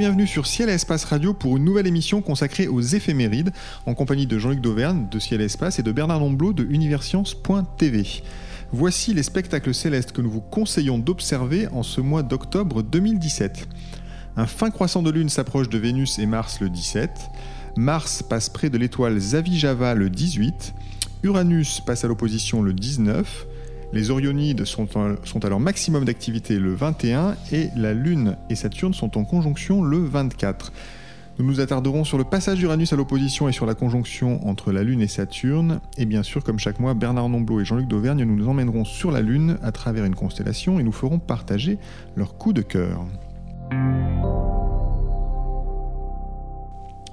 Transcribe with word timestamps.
bienvenue 0.00 0.26
sur 0.26 0.46
Ciel 0.46 0.70
et 0.70 0.72
Espace 0.72 1.04
Radio 1.04 1.34
pour 1.34 1.58
une 1.58 1.64
nouvelle 1.64 1.86
émission 1.86 2.22
consacrée 2.22 2.68
aux 2.68 2.80
éphémérides 2.80 3.52
en 3.84 3.92
compagnie 3.92 4.26
de 4.26 4.38
Jean-Luc 4.38 4.62
Dauvergne 4.62 5.08
de 5.10 5.18
Ciel 5.18 5.42
et 5.42 5.44
Espace 5.44 5.78
et 5.78 5.82
de 5.82 5.92
Bernard 5.92 6.20
Lomblot 6.20 6.54
de 6.54 6.64
Universcience.tv. 6.64 8.22
Voici 8.72 9.12
les 9.12 9.22
spectacles 9.22 9.74
célestes 9.74 10.12
que 10.12 10.22
nous 10.22 10.30
vous 10.30 10.40
conseillons 10.40 10.96
d'observer 10.96 11.68
en 11.68 11.82
ce 11.82 12.00
mois 12.00 12.22
d'octobre 12.22 12.82
2017. 12.82 13.68
Un 14.38 14.46
fin 14.46 14.70
croissant 14.70 15.02
de 15.02 15.10
lune 15.10 15.28
s'approche 15.28 15.68
de 15.68 15.76
Vénus 15.76 16.18
et 16.18 16.24
Mars 16.24 16.60
le 16.62 16.70
17. 16.70 17.10
Mars 17.76 18.22
passe 18.22 18.48
près 18.48 18.70
de 18.70 18.78
l'étoile 18.78 19.18
Zavijava 19.18 19.94
le 19.94 20.08
18. 20.08 20.72
Uranus 21.24 21.82
passe 21.82 22.06
à 22.06 22.08
l'opposition 22.08 22.62
le 22.62 22.72
19. 22.72 23.46
Les 23.92 24.10
Orionides 24.10 24.64
sont, 24.64 24.86
à 24.96 25.48
leur 25.48 25.58
maximum 25.58 26.04
d'activité 26.04 26.58
le 26.60 26.74
21 26.74 27.34
et 27.50 27.70
la 27.74 27.92
Lune 27.92 28.36
et 28.48 28.54
Saturne 28.54 28.94
sont 28.94 29.18
en 29.18 29.24
conjonction 29.24 29.82
le 29.82 29.98
24. 29.98 30.72
Nous 31.40 31.44
nous 31.44 31.60
attarderons 31.60 32.04
sur 32.04 32.16
le 32.16 32.22
passage 32.22 32.58
d'Uranus 32.58 32.92
à 32.92 32.96
l'opposition 32.96 33.48
et 33.48 33.52
sur 33.52 33.66
la 33.66 33.74
conjonction 33.74 34.46
entre 34.46 34.70
la 34.70 34.84
Lune 34.84 35.00
et 35.00 35.08
Saturne. 35.08 35.80
Et 35.96 36.04
bien 36.04 36.22
sûr, 36.22 36.44
comme 36.44 36.60
chaque 36.60 36.78
mois, 36.78 36.94
Bernard 36.94 37.28
Nomblot 37.28 37.60
et 37.60 37.64
Jean-Luc 37.64 37.88
Dauvergne 37.88 38.22
nous, 38.22 38.36
nous 38.36 38.48
emmèneront 38.48 38.84
sur 38.84 39.10
la 39.10 39.22
Lune 39.22 39.58
à 39.62 39.72
travers 39.72 40.04
une 40.04 40.14
constellation 40.14 40.78
et 40.78 40.84
nous 40.84 40.92
ferons 40.92 41.18
partager 41.18 41.78
leur 42.14 42.36
coup 42.36 42.52
de 42.52 42.62
cœur. 42.62 43.06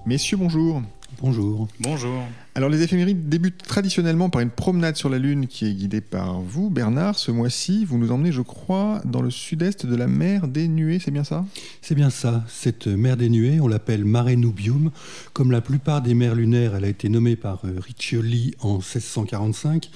Messieurs, 0.05 0.37
bonjour. 0.37 0.81
Bonjour. 1.19 1.67
Bonjour. 1.79 2.21
Alors 2.53 2.69
les 2.69 2.83
éphémérides 2.83 3.27
débutent 3.27 3.63
traditionnellement 3.63 4.29
par 4.29 4.41
une 4.41 4.51
promenade 4.51 4.97
sur 4.97 5.09
la 5.09 5.17
Lune 5.17 5.47
qui 5.47 5.65
est 5.65 5.73
guidée 5.73 5.99
par 6.01 6.41
vous, 6.41 6.69
Bernard. 6.69 7.17
Ce 7.17 7.31
mois-ci, 7.31 7.85
vous 7.85 7.97
nous 7.97 8.11
emmenez, 8.11 8.31
je 8.31 8.43
crois, 8.43 9.01
dans 9.03 9.23
le 9.23 9.31
sud-est 9.31 9.87
de 9.87 9.95
la 9.95 10.05
mer 10.05 10.47
des 10.47 10.67
Nuées, 10.67 10.99
c'est 11.03 11.09
bien 11.09 11.23
ça? 11.23 11.43
C'est 11.81 11.95
bien 11.95 12.11
ça. 12.11 12.43
Cette 12.47 12.85
mer 12.85 13.17
des 13.17 13.29
Nuées, 13.29 13.59
on 13.59 13.67
l'appelle 13.67 14.05
Mare 14.05 14.35
Nubium. 14.35 14.91
Comme 15.33 15.51
la 15.51 15.61
plupart 15.61 16.03
des 16.03 16.13
mers 16.13 16.35
lunaires, 16.35 16.75
elle 16.75 16.85
a 16.85 16.89
été 16.89 17.09
nommée 17.09 17.35
par 17.35 17.61
euh, 17.65 17.79
Riccioli 17.79 18.53
en 18.59 18.73
1645. 18.73 19.89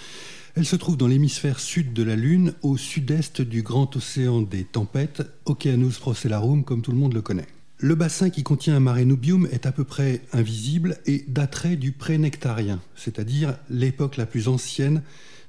Elle 0.55 0.66
se 0.66 0.75
trouve 0.75 0.97
dans 0.97 1.08
l'hémisphère 1.08 1.59
sud 1.59 1.94
de 1.94 2.02
la 2.02 2.16
Lune, 2.16 2.53
au 2.64 2.77
sud-est 2.77 3.42
du 3.42 3.61
grand 3.61 3.95
océan 3.95 4.42
des 4.42 4.64
tempêtes, 4.64 5.22
Oceanus 5.45 5.99
Procellarum, 5.99 6.64
comme 6.64 6.81
tout 6.81 6.92
le 6.92 6.97
monde 6.97 7.14
le 7.14 7.22
connaît. 7.22 7.47
Le 7.84 7.96
bassin 7.96 8.30
qui 8.30 8.44
contient 8.44 8.76
un 8.76 8.80
marénubium 8.80 9.48
est 9.52 9.66
à 9.66 9.72
peu 9.72 9.84
près 9.84 10.22
invisible 10.34 11.00
et 11.08 11.26
daterait 11.28 11.78
du 11.78 11.92
pré-nectarien, 11.92 12.80
c'est-à-dire 12.96 13.58
l'époque 13.72 14.18
la 14.18 14.28
plus 14.28 14.48
ancienne 14.48 15.02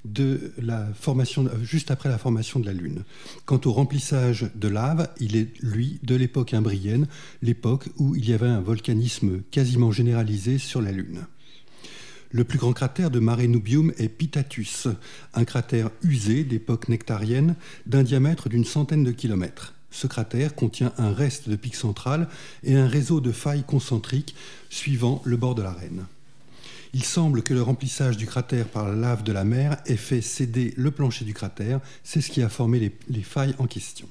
de 0.07 0.55
la 0.57 0.89
formation, 0.95 1.47
juste 1.63 1.91
après 1.91 2.09
la 2.09 2.17
formation 2.17 2.59
de 2.59 2.65
la 2.65 2.73
Lune. 2.73 3.05
Quant 3.45 3.61
au 3.67 3.73
remplissage 3.73 4.51
de 4.55 4.69
lave, 4.69 5.11
il 5.21 5.37
est, 5.37 5.53
lui, 5.61 6.01
de 6.05 6.15
l'époque 6.15 6.55
imbrienne, 6.55 7.07
l'époque 7.43 7.91
où 7.99 8.17
il 8.17 8.27
y 8.27 8.33
avait 8.33 8.47
un 8.47 8.63
volcanisme 8.63 9.43
quasiment 9.51 9.93
généralisé 9.93 10.57
sur 10.57 10.81
la 10.81 10.91
Lune. 10.91 11.27
Le 12.31 12.45
plus 12.45 12.59
grand 12.59 12.73
cratère 12.73 13.11
de 13.11 13.21
Mare 13.21 13.43
Nubium 13.43 13.93
est 13.99 14.09
Pitatus, 14.09 14.89
un 15.35 15.45
cratère 15.45 15.91
usé 16.03 16.45
d'époque 16.45 16.89
nectarienne 16.89 17.57
d'un 17.85 18.03
diamètre 18.03 18.49
d'une 18.49 18.65
centaine 18.65 19.05
de 19.05 19.13
kilomètres. 19.13 19.75
Ce 19.93 20.07
cratère 20.07 20.57
contient 20.57 20.93
un 20.99 21.13
reste 21.13 21.49
de 21.49 21.55
pic 21.55 21.77
central 21.77 22.27
et 22.65 22.75
un 22.75 22.89
réseau 22.89 23.21
de 23.21 23.31
failles 23.31 23.63
concentriques 23.63 24.35
suivant 24.71 25.23
le 25.25 25.37
bord 25.37 25.55
de 25.55 25.63
l'arène. 25.63 26.07
Il 26.95 27.05
semble 27.05 27.43
que 27.43 27.55
le 27.55 27.63
remplissage 27.63 28.17
du 28.17 28.27
cratère 28.27 28.69
par 28.69 28.89
la 28.89 28.95
lave 28.95 29.23
de 29.23 29.33
la 29.33 29.45
mer 29.45 29.77
ait 29.87 29.97
fait 29.97 30.23
céder 30.23 30.75
le 30.77 30.91
plancher 30.91 31.25
du 31.25 31.35
cratère, 31.35 31.81
c'est 32.05 32.21
ce 32.21 32.31
qui 32.31 32.43
a 32.43 32.49
formé 32.49 32.79
les, 32.81 32.93
les, 33.09 33.23
failles 33.23 33.55
en 33.59 33.67
question. 33.67 34.09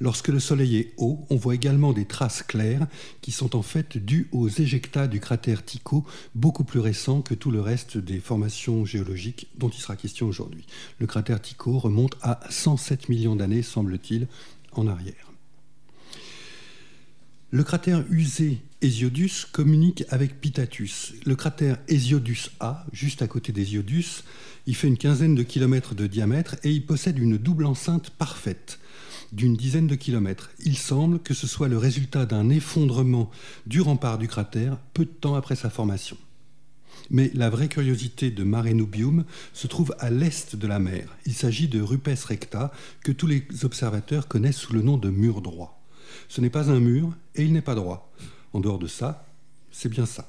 Lorsque 0.00 0.28
le 0.28 0.40
Soleil 0.40 0.76
est 0.76 0.92
haut, 0.96 1.24
on 1.30 1.36
voit 1.36 1.54
également 1.54 1.92
des 1.92 2.04
traces 2.06 2.42
claires 2.42 2.86
qui 3.20 3.30
sont 3.30 3.54
en 3.54 3.62
fait 3.62 3.98
dues 3.98 4.28
aux 4.32 4.48
éjectats 4.48 5.06
du 5.06 5.20
cratère 5.20 5.64
Tycho, 5.64 6.04
beaucoup 6.34 6.64
plus 6.64 6.80
récent 6.80 7.22
que 7.22 7.34
tout 7.34 7.52
le 7.52 7.60
reste 7.60 7.98
des 7.98 8.18
formations 8.18 8.84
géologiques 8.84 9.48
dont 9.58 9.68
il 9.68 9.80
sera 9.80 9.94
question 9.94 10.26
aujourd'hui. 10.26 10.66
Le 10.98 11.06
cratère 11.06 11.40
Tycho 11.40 11.78
remonte 11.78 12.16
à 12.20 12.40
107 12.50 13.08
millions 13.08 13.36
d'années, 13.36 13.62
semble-t-il, 13.62 14.26
Le 17.50 17.64
cratère 17.64 18.04
usé 18.10 18.58
Hésiodus 18.80 19.46
communique 19.52 20.04
avec 20.08 20.40
Pitatus. 20.40 21.12
Le 21.26 21.36
cratère 21.36 21.78
Hésiodus 21.86 22.50
A, 22.60 22.86
juste 22.92 23.20
à 23.22 23.28
côté 23.28 23.52
d'Hésiodus, 23.52 24.24
il 24.66 24.74
fait 24.74 24.88
une 24.88 24.96
quinzaine 24.96 25.34
de 25.34 25.42
kilomètres 25.42 25.94
de 25.94 26.06
diamètre 26.06 26.56
et 26.64 26.70
il 26.70 26.86
possède 26.86 27.18
une 27.18 27.36
double 27.36 27.66
enceinte 27.66 28.10
parfaite 28.10 28.78
d'une 29.32 29.56
dizaine 29.56 29.86
de 29.86 29.94
kilomètres. 29.94 30.50
Il 30.64 30.76
semble 30.76 31.18
que 31.18 31.34
ce 31.34 31.46
soit 31.46 31.68
le 31.68 31.78
résultat 31.78 32.26
d'un 32.26 32.48
effondrement 32.48 33.30
du 33.66 33.80
rempart 33.80 34.18
du 34.18 34.28
cratère 34.28 34.78
peu 34.94 35.04
de 35.04 35.10
temps 35.10 35.34
après 35.34 35.56
sa 35.56 35.70
formation. 35.70 36.16
Mais 37.10 37.30
la 37.34 37.50
vraie 37.50 37.68
curiosité 37.68 38.30
de 38.30 38.44
Mare 38.44 38.74
Nubium 38.74 39.24
se 39.52 39.66
trouve 39.66 39.94
à 39.98 40.10
l'est 40.10 40.56
de 40.56 40.66
la 40.66 40.78
mer. 40.78 41.16
Il 41.26 41.34
s'agit 41.34 41.68
de 41.68 41.80
Rupes 41.80 42.08
recta, 42.26 42.72
que 43.02 43.12
tous 43.12 43.26
les 43.26 43.46
observateurs 43.64 44.28
connaissent 44.28 44.56
sous 44.56 44.72
le 44.72 44.82
nom 44.82 44.96
de 44.96 45.10
mur 45.10 45.42
droit. 45.42 45.82
Ce 46.28 46.40
n'est 46.40 46.50
pas 46.50 46.70
un 46.70 46.80
mur 46.80 47.14
et 47.34 47.42
il 47.42 47.52
n'est 47.52 47.62
pas 47.62 47.74
droit. 47.74 48.12
En 48.52 48.60
dehors 48.60 48.78
de 48.78 48.86
ça, 48.86 49.26
c'est 49.70 49.88
bien 49.88 50.06
ça. 50.06 50.28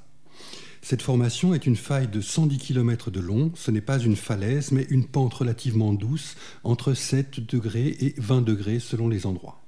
Cette 0.82 1.02
formation 1.02 1.54
est 1.54 1.66
une 1.66 1.78
faille 1.78 2.10
de 2.10 2.20
110 2.20 2.58
km 2.58 3.10
de 3.10 3.22
long. 3.22 3.54
Ce 3.56 3.72
n'est 3.72 3.80
pas 3.80 4.00
une 4.00 4.18
falaise, 4.18 4.74
mais 4.74 4.86
une 4.90 5.06
pente 5.08 5.34
relativement 5.34 5.94
douce, 5.94 6.36
entre 6.66 6.94
7 6.94 7.40
degrés 7.40 7.96
et 8.02 8.16
20 8.18 8.42
degrés 8.42 8.80
selon 8.80 9.08
les 9.08 9.26
endroits. 9.26 9.63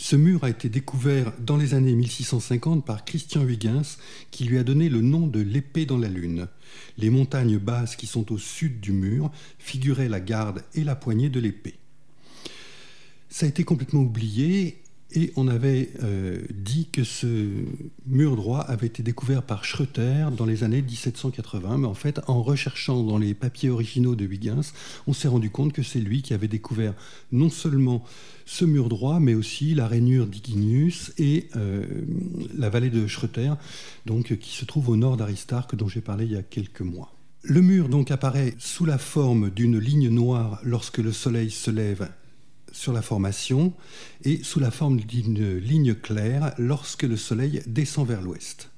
Ce 0.00 0.14
mur 0.14 0.44
a 0.44 0.48
été 0.48 0.68
découvert 0.68 1.32
dans 1.40 1.56
les 1.56 1.74
années 1.74 1.92
1650 1.92 2.86
par 2.86 3.04
Christian 3.04 3.42
Huygens, 3.42 3.98
qui 4.30 4.44
lui 4.44 4.56
a 4.56 4.62
donné 4.62 4.88
le 4.88 5.00
nom 5.00 5.26
de 5.26 5.40
l'épée 5.40 5.86
dans 5.86 5.98
la 5.98 6.06
lune. 6.06 6.46
Les 6.98 7.10
montagnes 7.10 7.58
basses 7.58 7.96
qui 7.96 8.06
sont 8.06 8.32
au 8.32 8.38
sud 8.38 8.78
du 8.78 8.92
mur 8.92 9.32
figuraient 9.58 10.08
la 10.08 10.20
garde 10.20 10.62
et 10.74 10.84
la 10.84 10.94
poignée 10.94 11.30
de 11.30 11.40
l'épée. 11.40 11.74
Ça 13.28 13.46
a 13.46 13.48
été 13.48 13.64
complètement 13.64 14.02
oublié 14.02 14.80
et 15.10 15.32
on 15.36 15.48
avait 15.48 15.90
euh, 16.02 16.38
dit 16.50 16.88
que 16.92 17.02
ce 17.02 17.48
mur 18.06 18.36
droit 18.36 18.60
avait 18.60 18.86
été 18.86 19.02
découvert 19.02 19.42
par 19.42 19.64
Schröter 19.64 20.30
dans 20.30 20.44
les 20.44 20.64
années 20.64 20.82
1780, 20.82 21.78
mais 21.78 21.86
en 21.86 21.94
fait, 21.94 22.20
en 22.26 22.42
recherchant 22.42 23.02
dans 23.02 23.16
les 23.16 23.32
papiers 23.32 23.70
originaux 23.70 24.16
de 24.16 24.26
Huygens, 24.26 24.74
on 25.06 25.14
s'est 25.14 25.28
rendu 25.28 25.48
compte 25.48 25.72
que 25.72 25.82
c'est 25.82 26.00
lui 26.00 26.20
qui 26.20 26.34
avait 26.34 26.48
découvert 26.48 26.92
non 27.32 27.48
seulement 27.48 28.04
ce 28.44 28.66
mur 28.66 28.90
droit, 28.90 29.18
mais 29.18 29.34
aussi 29.34 29.74
la 29.74 29.88
rainure 29.88 30.26
d'Iginius 30.26 31.12
et 31.16 31.48
euh, 31.56 31.86
la 32.56 32.68
vallée 32.68 32.90
de 32.90 33.06
Schröter, 33.06 33.56
donc, 34.04 34.36
qui 34.38 34.50
se 34.50 34.66
trouve 34.66 34.90
au 34.90 34.96
nord 34.96 35.16
d'Aristarque, 35.16 35.74
dont 35.74 35.88
j'ai 35.88 36.02
parlé 36.02 36.26
il 36.26 36.32
y 36.32 36.36
a 36.36 36.42
quelques 36.42 36.82
mois. 36.82 37.14
Le 37.42 37.62
mur 37.62 37.88
donc 37.88 38.10
apparaît 38.10 38.54
sous 38.58 38.84
la 38.84 38.98
forme 38.98 39.50
d'une 39.50 39.78
ligne 39.78 40.08
noire 40.08 40.60
lorsque 40.64 40.98
le 40.98 41.12
soleil 41.12 41.50
se 41.50 41.70
lève 41.70 42.10
sur 42.78 42.92
la 42.92 43.02
formation 43.02 43.72
et 44.24 44.42
sous 44.44 44.60
la 44.60 44.70
forme 44.70 45.00
d'une 45.00 45.56
ligne 45.56 45.94
claire 45.94 46.54
lorsque 46.58 47.02
le 47.02 47.16
Soleil 47.16 47.60
descend 47.66 48.06
vers 48.06 48.22
l'ouest. 48.22 48.70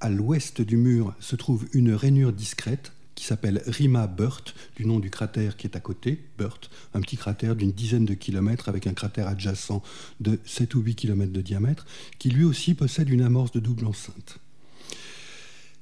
À 0.00 0.10
l'ouest 0.10 0.60
du 0.60 0.76
mur 0.76 1.14
se 1.18 1.34
trouve 1.34 1.66
une 1.72 1.92
rainure 1.92 2.32
discrète 2.32 2.92
qui 3.16 3.24
s'appelle 3.24 3.62
Rima 3.66 4.06
Burt, 4.06 4.54
du 4.76 4.86
nom 4.86 5.00
du 5.00 5.10
cratère 5.10 5.56
qui 5.56 5.66
est 5.66 5.76
à 5.76 5.80
côté, 5.80 6.24
Burt, 6.38 6.70
un 6.94 7.00
petit 7.00 7.16
cratère 7.16 7.56
d'une 7.56 7.72
dizaine 7.72 8.04
de 8.04 8.14
kilomètres 8.14 8.68
avec 8.68 8.86
un 8.86 8.94
cratère 8.94 9.26
adjacent 9.26 9.82
de 10.20 10.38
7 10.44 10.76
ou 10.76 10.80
8 10.80 10.94
kilomètres 10.94 11.32
de 11.32 11.42
diamètre, 11.42 11.84
qui 12.18 12.30
lui 12.30 12.44
aussi 12.44 12.74
possède 12.74 13.10
une 13.10 13.22
amorce 13.22 13.52
de 13.52 13.60
double 13.60 13.86
enceinte. 13.86 14.38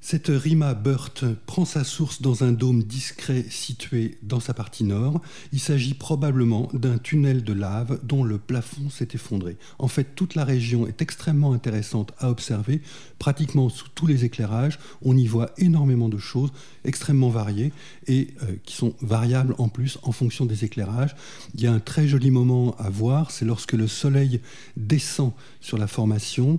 Cette 0.02 0.28
Rima 0.28 0.72
Burt 0.72 1.24
prend 1.44 1.66
sa 1.66 1.84
source 1.84 2.22
dans 2.22 2.42
un 2.42 2.52
dôme 2.52 2.82
discret 2.82 3.44
situé 3.50 4.16
dans 4.22 4.40
sa 4.40 4.54
partie 4.54 4.82
nord. 4.82 5.20
Il 5.52 5.60
s'agit 5.60 5.92
probablement 5.92 6.70
d'un 6.72 6.96
tunnel 6.96 7.44
de 7.44 7.52
lave 7.52 8.00
dont 8.02 8.24
le 8.24 8.38
plafond 8.38 8.88
s'est 8.88 9.08
effondré. 9.12 9.58
En 9.78 9.88
fait, 9.88 10.14
toute 10.16 10.34
la 10.34 10.44
région 10.44 10.86
est 10.86 11.02
extrêmement 11.02 11.52
intéressante 11.52 12.12
à 12.18 12.30
observer, 12.30 12.80
pratiquement 13.18 13.68
sous 13.68 13.88
tous 13.94 14.06
les 14.06 14.24
éclairages. 14.24 14.78
On 15.02 15.18
y 15.18 15.26
voit 15.26 15.50
énormément 15.58 16.08
de 16.08 16.18
choses 16.18 16.50
extrêmement 16.84 17.28
variées 17.28 17.70
et 18.06 18.28
euh, 18.42 18.56
qui 18.64 18.74
sont 18.74 18.94
variables 19.02 19.54
en 19.58 19.68
plus 19.68 19.98
en 20.02 20.12
fonction 20.12 20.46
des 20.46 20.64
éclairages. 20.64 21.14
Il 21.54 21.60
y 21.60 21.66
a 21.66 21.72
un 21.72 21.78
très 21.78 22.08
joli 22.08 22.30
moment 22.30 22.74
à 22.78 22.88
voir, 22.88 23.30
c'est 23.30 23.44
lorsque 23.44 23.74
le 23.74 23.86
soleil 23.86 24.40
descend 24.78 25.32
sur 25.60 25.76
la 25.76 25.86
formation. 25.86 26.58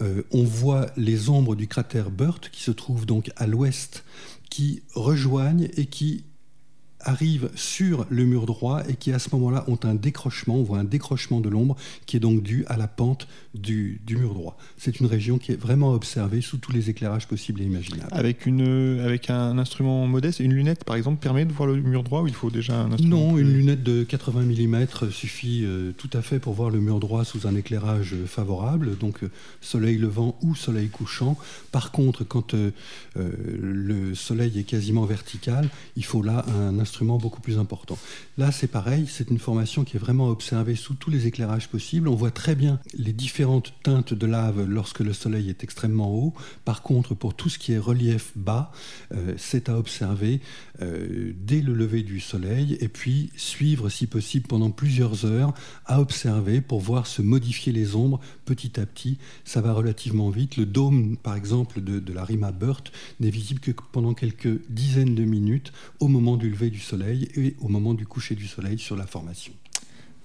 Euh, 0.00 0.22
on 0.30 0.44
voit 0.44 0.86
les 0.96 1.30
ombres 1.30 1.56
du 1.56 1.66
cratère 1.66 2.10
Burt 2.10 2.48
qui 2.50 2.62
se 2.62 2.75
trouve 2.76 3.06
donc 3.06 3.30
à 3.36 3.46
l'ouest, 3.46 4.04
qui 4.50 4.82
rejoignent 4.94 5.68
et 5.76 5.86
qui 5.86 6.24
arrivent 7.06 7.50
sur 7.54 8.04
le 8.10 8.24
mur 8.24 8.46
droit 8.46 8.82
et 8.88 8.94
qui 8.94 9.12
à 9.12 9.18
ce 9.18 9.30
moment-là 9.32 9.64
ont 9.68 9.78
un 9.84 9.94
décrochement, 9.94 10.56
on 10.56 10.62
voit 10.62 10.78
un 10.78 10.84
décrochement 10.84 11.40
de 11.40 11.48
l'ombre 11.48 11.76
qui 12.04 12.16
est 12.16 12.20
donc 12.20 12.42
dû 12.42 12.64
à 12.66 12.76
la 12.76 12.88
pente 12.88 13.28
du, 13.54 14.00
mur 14.10 14.34
droit. 14.34 14.58
C'est 14.76 15.00
une 15.00 15.06
région 15.06 15.38
qui 15.38 15.52
est 15.52 15.56
vraiment 15.56 15.92
observée 15.92 16.40
sous 16.40 16.58
tous 16.58 16.72
les 16.72 16.90
éclairages 16.90 17.28
possibles 17.28 17.62
et 17.62 17.64
imaginables. 17.64 18.10
Avec, 18.12 18.44
une, 18.44 19.00
avec 19.00 19.30
un 19.30 19.56
instrument 19.58 20.06
modeste, 20.06 20.40
une 20.40 20.52
lunette 20.52 20.84
par 20.84 20.96
exemple 20.96 21.20
permet 21.20 21.44
de 21.44 21.52
voir 21.52 21.68
le 21.68 21.80
mur 21.80 22.02
droit 22.02 22.22
ou 22.22 22.26
il 22.26 22.34
faut 22.34 22.50
déjà 22.50 22.80
un 22.80 22.92
instrument 22.92 23.30
Non, 23.32 23.38
une 23.38 23.52
lunette 23.52 23.82
de 23.82 24.02
80 24.02 24.42
mm 24.42 25.10
suffit 25.10 25.62
euh, 25.64 25.92
tout 25.96 26.10
à 26.12 26.22
fait 26.22 26.40
pour 26.40 26.54
voir 26.54 26.70
le 26.70 26.80
mur 26.80 26.98
droit 26.98 27.24
sous 27.24 27.46
un 27.46 27.54
éclairage 27.54 28.16
favorable, 28.26 28.98
donc 28.98 29.22
euh, 29.22 29.30
soleil 29.60 29.96
levant 29.96 30.36
ou 30.42 30.54
soleil 30.54 30.88
couchant. 30.88 31.38
Par 31.70 31.92
contre, 31.92 32.24
quand 32.24 32.54
euh, 32.54 32.72
le 33.14 34.14
soleil 34.14 34.58
est 34.58 34.64
quasiment 34.64 35.04
vertical, 35.04 35.68
il 35.96 36.04
faut 36.04 36.22
là 36.22 36.44
un 36.58 36.78
instrument 36.78 36.95
beaucoup 37.04 37.40
plus 37.40 37.58
important. 37.58 37.98
Là, 38.38 38.50
c'est 38.52 38.66
pareil, 38.66 39.06
c'est 39.08 39.30
une 39.30 39.38
formation 39.38 39.84
qui 39.84 39.96
est 39.96 40.00
vraiment 40.00 40.28
observée 40.28 40.74
sous 40.74 40.94
tous 40.94 41.10
les 41.10 41.26
éclairages 41.26 41.68
possibles. 41.68 42.08
On 42.08 42.14
voit 42.14 42.30
très 42.30 42.54
bien 42.54 42.80
les 42.94 43.12
différentes 43.12 43.74
teintes 43.82 44.14
de 44.14 44.26
lave 44.26 44.64
lorsque 44.64 45.00
le 45.00 45.12
soleil 45.12 45.50
est 45.50 45.62
extrêmement 45.62 46.10
haut. 46.12 46.34
Par 46.64 46.82
contre, 46.82 47.14
pour 47.14 47.34
tout 47.34 47.48
ce 47.48 47.58
qui 47.58 47.72
est 47.72 47.78
relief 47.78 48.32
bas, 48.36 48.72
euh, 49.12 49.34
c'est 49.36 49.68
à 49.68 49.76
observer 49.76 50.40
euh, 50.82 51.32
dès 51.36 51.60
le 51.60 51.72
lever 51.72 52.02
du 52.02 52.20
soleil 52.20 52.76
et 52.80 52.88
puis 52.88 53.30
suivre, 53.36 53.88
si 53.88 54.06
possible, 54.06 54.46
pendant 54.46 54.70
plusieurs 54.70 55.24
heures 55.24 55.54
à 55.86 56.00
observer 56.00 56.60
pour 56.60 56.80
voir 56.80 57.06
se 57.06 57.22
modifier 57.22 57.72
les 57.72 57.96
ombres 57.96 58.20
petit 58.44 58.78
à 58.78 58.86
petit. 58.86 59.18
Ça 59.44 59.60
va 59.60 59.72
relativement 59.72 60.30
vite. 60.30 60.56
Le 60.56 60.66
dôme, 60.66 61.16
par 61.16 61.36
exemple, 61.36 61.80
de, 61.80 62.12
la 62.12 62.24
Rima 62.24 62.52
Burt 62.52 62.92
n'est 63.20 63.30
visible 63.30 63.60
que 63.60 63.70
pendant 63.92 64.14
quelques 64.14 64.60
dizaines 64.68 65.14
de 65.14 65.24
minutes 65.24 65.72
au 66.00 66.08
moment 66.08 66.36
du 66.36 66.50
lever 66.50 66.70
du 66.70 66.80
soleil 66.80 67.28
et 67.36 67.56
au 67.60 67.68
moment 67.68 67.94
du 67.94 68.06
coucher 68.06 68.34
du 68.34 68.46
soleil 68.46 68.78
sur 68.78 68.96
la 68.96 69.06
formation. 69.06 69.52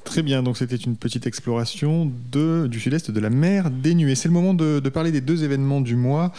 Très 0.04 0.24
bien, 0.24 0.42
donc 0.42 0.58
c'était 0.58 0.76
une 0.76 0.98
petite 0.98 1.28
exploration 1.28 2.12
de, 2.32 2.68
du 2.68 2.80
sud-est 2.80 3.12
de 3.12 3.20
la 3.20 3.30
mer 3.30 3.70
des 3.70 3.94
Nuées. 3.94 4.16
C'est 4.16 4.28
le 4.28 4.34
moment 4.34 4.54
de, 4.54 4.80
parler 4.90 5.12
des 5.12 5.22
deux 5.22 5.44
événements 5.44 5.80
du 5.80 5.96
mois. 5.96 6.32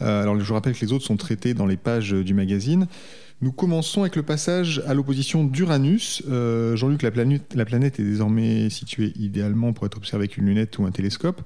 Euh, 0.00 0.22
alors 0.22 0.40
je 0.40 0.44
vous 0.44 0.54
rappelle 0.54 0.74
que 0.74 0.84
les 0.84 0.92
autres 0.92 1.04
sont 1.04 1.16
traités 1.18 1.52
dans 1.52 1.66
les 1.66 1.76
pages 1.76 2.12
du 2.12 2.34
magazine. 2.34 2.86
Nous 3.42 3.52
commençons 3.52 4.02
avec 4.02 4.16
le 4.16 4.22
passage 4.22 4.82
à 4.86 4.92
l'opposition 4.92 5.44
d'Uranus. 5.44 6.22
Euh, 6.28 6.76
Jean-Luc, 6.76 7.00
la 7.00 7.10
planète, 7.10 7.54
la 7.54 7.64
planète 7.64 7.98
est 7.98 8.04
désormais 8.04 8.68
située 8.68 9.14
idéalement 9.18 9.72
pour 9.72 9.86
être 9.86 9.96
observée 9.96 10.24
avec 10.24 10.36
une 10.36 10.44
lunette 10.44 10.76
ou 10.78 10.84
un 10.84 10.90
télescope. 10.90 11.40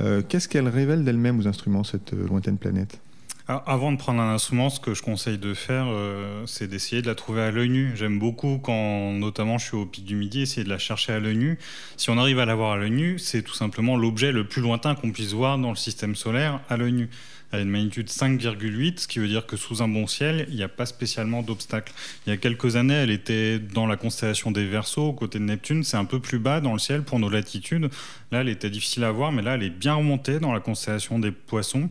Euh, 0.00 0.22
qu'est-ce 0.26 0.48
qu'elle 0.48 0.68
révèle 0.68 1.04
d'elle-même 1.04 1.38
aux 1.38 1.46
instruments, 1.46 1.84
cette 1.84 2.12
lointaine 2.12 2.56
planète? 2.56 3.00
Avant 3.48 3.92
de 3.92 3.96
prendre 3.96 4.20
un 4.20 4.34
instrument, 4.34 4.70
ce 4.70 4.80
que 4.80 4.92
je 4.94 5.02
conseille 5.02 5.38
de 5.38 5.54
faire, 5.54 5.86
euh, 5.88 6.42
c'est 6.46 6.66
d'essayer 6.66 7.00
de 7.00 7.06
la 7.06 7.14
trouver 7.14 7.42
à 7.42 7.50
l'œil 7.52 7.68
nu. 7.68 7.92
J'aime 7.94 8.18
beaucoup 8.18 8.58
quand, 8.58 9.12
notamment, 9.12 9.56
je 9.58 9.66
suis 9.66 9.76
au 9.76 9.86
pic 9.86 10.04
du 10.04 10.16
midi, 10.16 10.40
essayer 10.40 10.64
de 10.64 10.68
la 10.68 10.78
chercher 10.78 11.12
à 11.12 11.20
l'œil 11.20 11.36
nu. 11.36 11.58
Si 11.96 12.10
on 12.10 12.18
arrive 12.18 12.40
à 12.40 12.46
la 12.46 12.56
voir 12.56 12.72
à 12.72 12.76
l'œil 12.76 12.90
nu, 12.90 13.20
c'est 13.20 13.42
tout 13.42 13.54
simplement 13.54 13.96
l'objet 13.96 14.32
le 14.32 14.48
plus 14.48 14.62
lointain 14.62 14.96
qu'on 14.96 15.12
puisse 15.12 15.32
voir 15.32 15.58
dans 15.58 15.70
le 15.70 15.76
système 15.76 16.16
solaire 16.16 16.60
à 16.68 16.76
l'œil 16.76 16.92
nu. 16.92 17.10
A 17.52 17.60
une 17.60 17.70
magnitude 17.70 18.08
5,8, 18.08 19.00
ce 19.00 19.08
qui 19.08 19.18
veut 19.20 19.28
dire 19.28 19.46
que 19.46 19.56
sous 19.56 19.82
un 19.82 19.88
bon 19.88 20.06
ciel, 20.06 20.46
il 20.48 20.56
n'y 20.56 20.62
a 20.62 20.68
pas 20.68 20.86
spécialement 20.86 21.42
d'obstacle. 21.42 21.92
Il 22.26 22.30
y 22.30 22.32
a 22.32 22.36
quelques 22.36 22.76
années, 22.76 22.94
elle 22.94 23.10
était 23.10 23.58
dans 23.58 23.86
la 23.86 23.96
constellation 23.96 24.50
des 24.50 24.66
Verseaux, 24.66 25.12
côté 25.12 25.38
de 25.38 25.44
Neptune. 25.44 25.84
C'est 25.84 25.96
un 25.96 26.04
peu 26.04 26.18
plus 26.18 26.38
bas 26.38 26.60
dans 26.60 26.72
le 26.72 26.78
ciel 26.78 27.02
pour 27.02 27.18
nos 27.18 27.28
latitudes. 27.28 27.88
Là, 28.32 28.40
elle 28.40 28.48
était 28.48 28.70
difficile 28.70 29.04
à 29.04 29.12
voir, 29.12 29.30
mais 29.30 29.42
là, 29.42 29.54
elle 29.54 29.62
est 29.62 29.70
bien 29.70 29.94
remontée 29.94 30.40
dans 30.40 30.52
la 30.52 30.60
constellation 30.60 31.18
des 31.18 31.30
Poissons. 31.30 31.88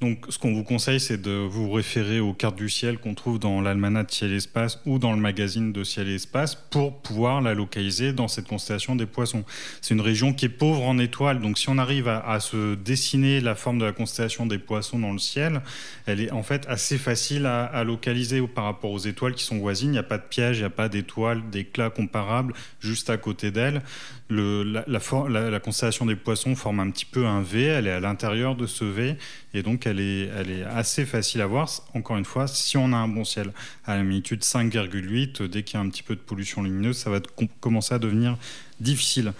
Donc, 0.00 0.26
ce 0.28 0.38
qu'on 0.38 0.54
vous 0.54 0.62
conseille, 0.62 1.00
c'est 1.00 1.20
de 1.20 1.32
vous 1.32 1.72
référer 1.72 2.20
aux 2.20 2.32
cartes 2.32 2.54
du 2.54 2.68
ciel 2.68 2.98
qu'on 2.98 3.14
trouve 3.14 3.40
dans 3.40 3.60
l'almanach 3.60 4.12
Ciel 4.12 4.32
et 4.32 4.36
Espace 4.36 4.80
ou 4.86 5.00
dans 5.00 5.10
le 5.10 5.18
magazine 5.18 5.72
de 5.72 5.82
Ciel 5.82 6.08
et 6.08 6.14
Espace 6.14 6.54
pour 6.54 7.02
pouvoir 7.02 7.40
la 7.40 7.52
localiser 7.52 8.12
dans 8.12 8.28
cette 8.28 8.46
constellation 8.46 8.94
des 8.94 9.06
poissons. 9.06 9.44
C'est 9.80 9.94
une 9.94 10.00
région 10.00 10.32
qui 10.32 10.44
est 10.44 10.50
pauvre 10.50 10.84
en 10.84 10.98
étoiles, 10.98 11.40
donc 11.40 11.58
si 11.58 11.68
on 11.68 11.78
arrive 11.78 12.06
à, 12.06 12.38
se 12.38 12.76
dessiner 12.76 13.40
la 13.40 13.56
forme 13.56 13.80
de 13.80 13.86
la 13.86 13.92
constellation 13.92 14.46
des 14.46 14.58
poissons 14.58 15.00
dans 15.00 15.10
le 15.10 15.18
ciel, 15.18 15.62
elle 16.06 16.20
est 16.20 16.30
en 16.30 16.44
fait 16.44 16.64
assez 16.68 16.96
facile 16.96 17.46
à, 17.46 17.82
localiser 17.82 18.40
par 18.46 18.64
rapport 18.64 18.92
aux 18.92 18.98
étoiles 19.00 19.34
qui 19.34 19.42
sont 19.42 19.58
voisines. 19.58 19.88
Il 19.88 19.92
n'y 19.92 19.98
a 19.98 20.04
pas 20.04 20.18
de 20.18 20.22
piège, 20.22 20.58
il 20.58 20.60
n'y 20.60 20.66
a 20.66 20.70
pas 20.70 20.88
d'étoiles, 20.88 21.42
d'éclats 21.50 21.90
comparables 21.90 22.54
juste 22.78 23.10
à 23.10 23.16
côté 23.16 23.50
d'elle. 23.50 23.82
la, 24.30 24.84
la, 24.86 25.60
constellation 25.60 26.06
des 26.06 26.14
poissons 26.14 26.54
forme 26.54 26.78
un 26.78 26.90
petit 26.90 27.04
peu 27.04 27.26
un 27.26 27.42
V, 27.42 27.64
elle 27.64 27.88
est 27.88 27.92
à 27.92 28.00
l'intérieur 28.00 28.54
de 28.54 28.66
ce 28.66 28.84
V, 28.84 29.16
et 29.54 29.62
donc 29.64 29.87
elle 29.88 30.00
est, 30.00 30.64
assez 30.64 31.04
facile 31.04 31.40
à 31.40 31.46
voir. 31.46 31.68
Encore 31.94 32.16
une 32.16 32.24
fois, 32.24 32.46
si 32.46 32.76
on 32.76 32.92
a 32.92 32.96
un 32.96 33.08
bon 33.08 33.24
ciel 33.24 33.52
à 33.86 33.96
la 33.96 34.02
magnitude 34.02 34.42
5,8, 34.42 35.48
dès 35.48 35.62
qu'il 35.62 35.78
y 35.78 35.82
a 35.82 35.84
un 35.84 35.88
petit 35.88 36.02
peu 36.02 36.14
de 36.14 36.20
pollution 36.20 36.62
lumineuse, 36.62 36.96
ça 36.96 37.10
va 37.10 37.20
commencer 37.60 37.94
à 37.94 37.98
devenir 37.98 38.36
difficile. 38.80 39.32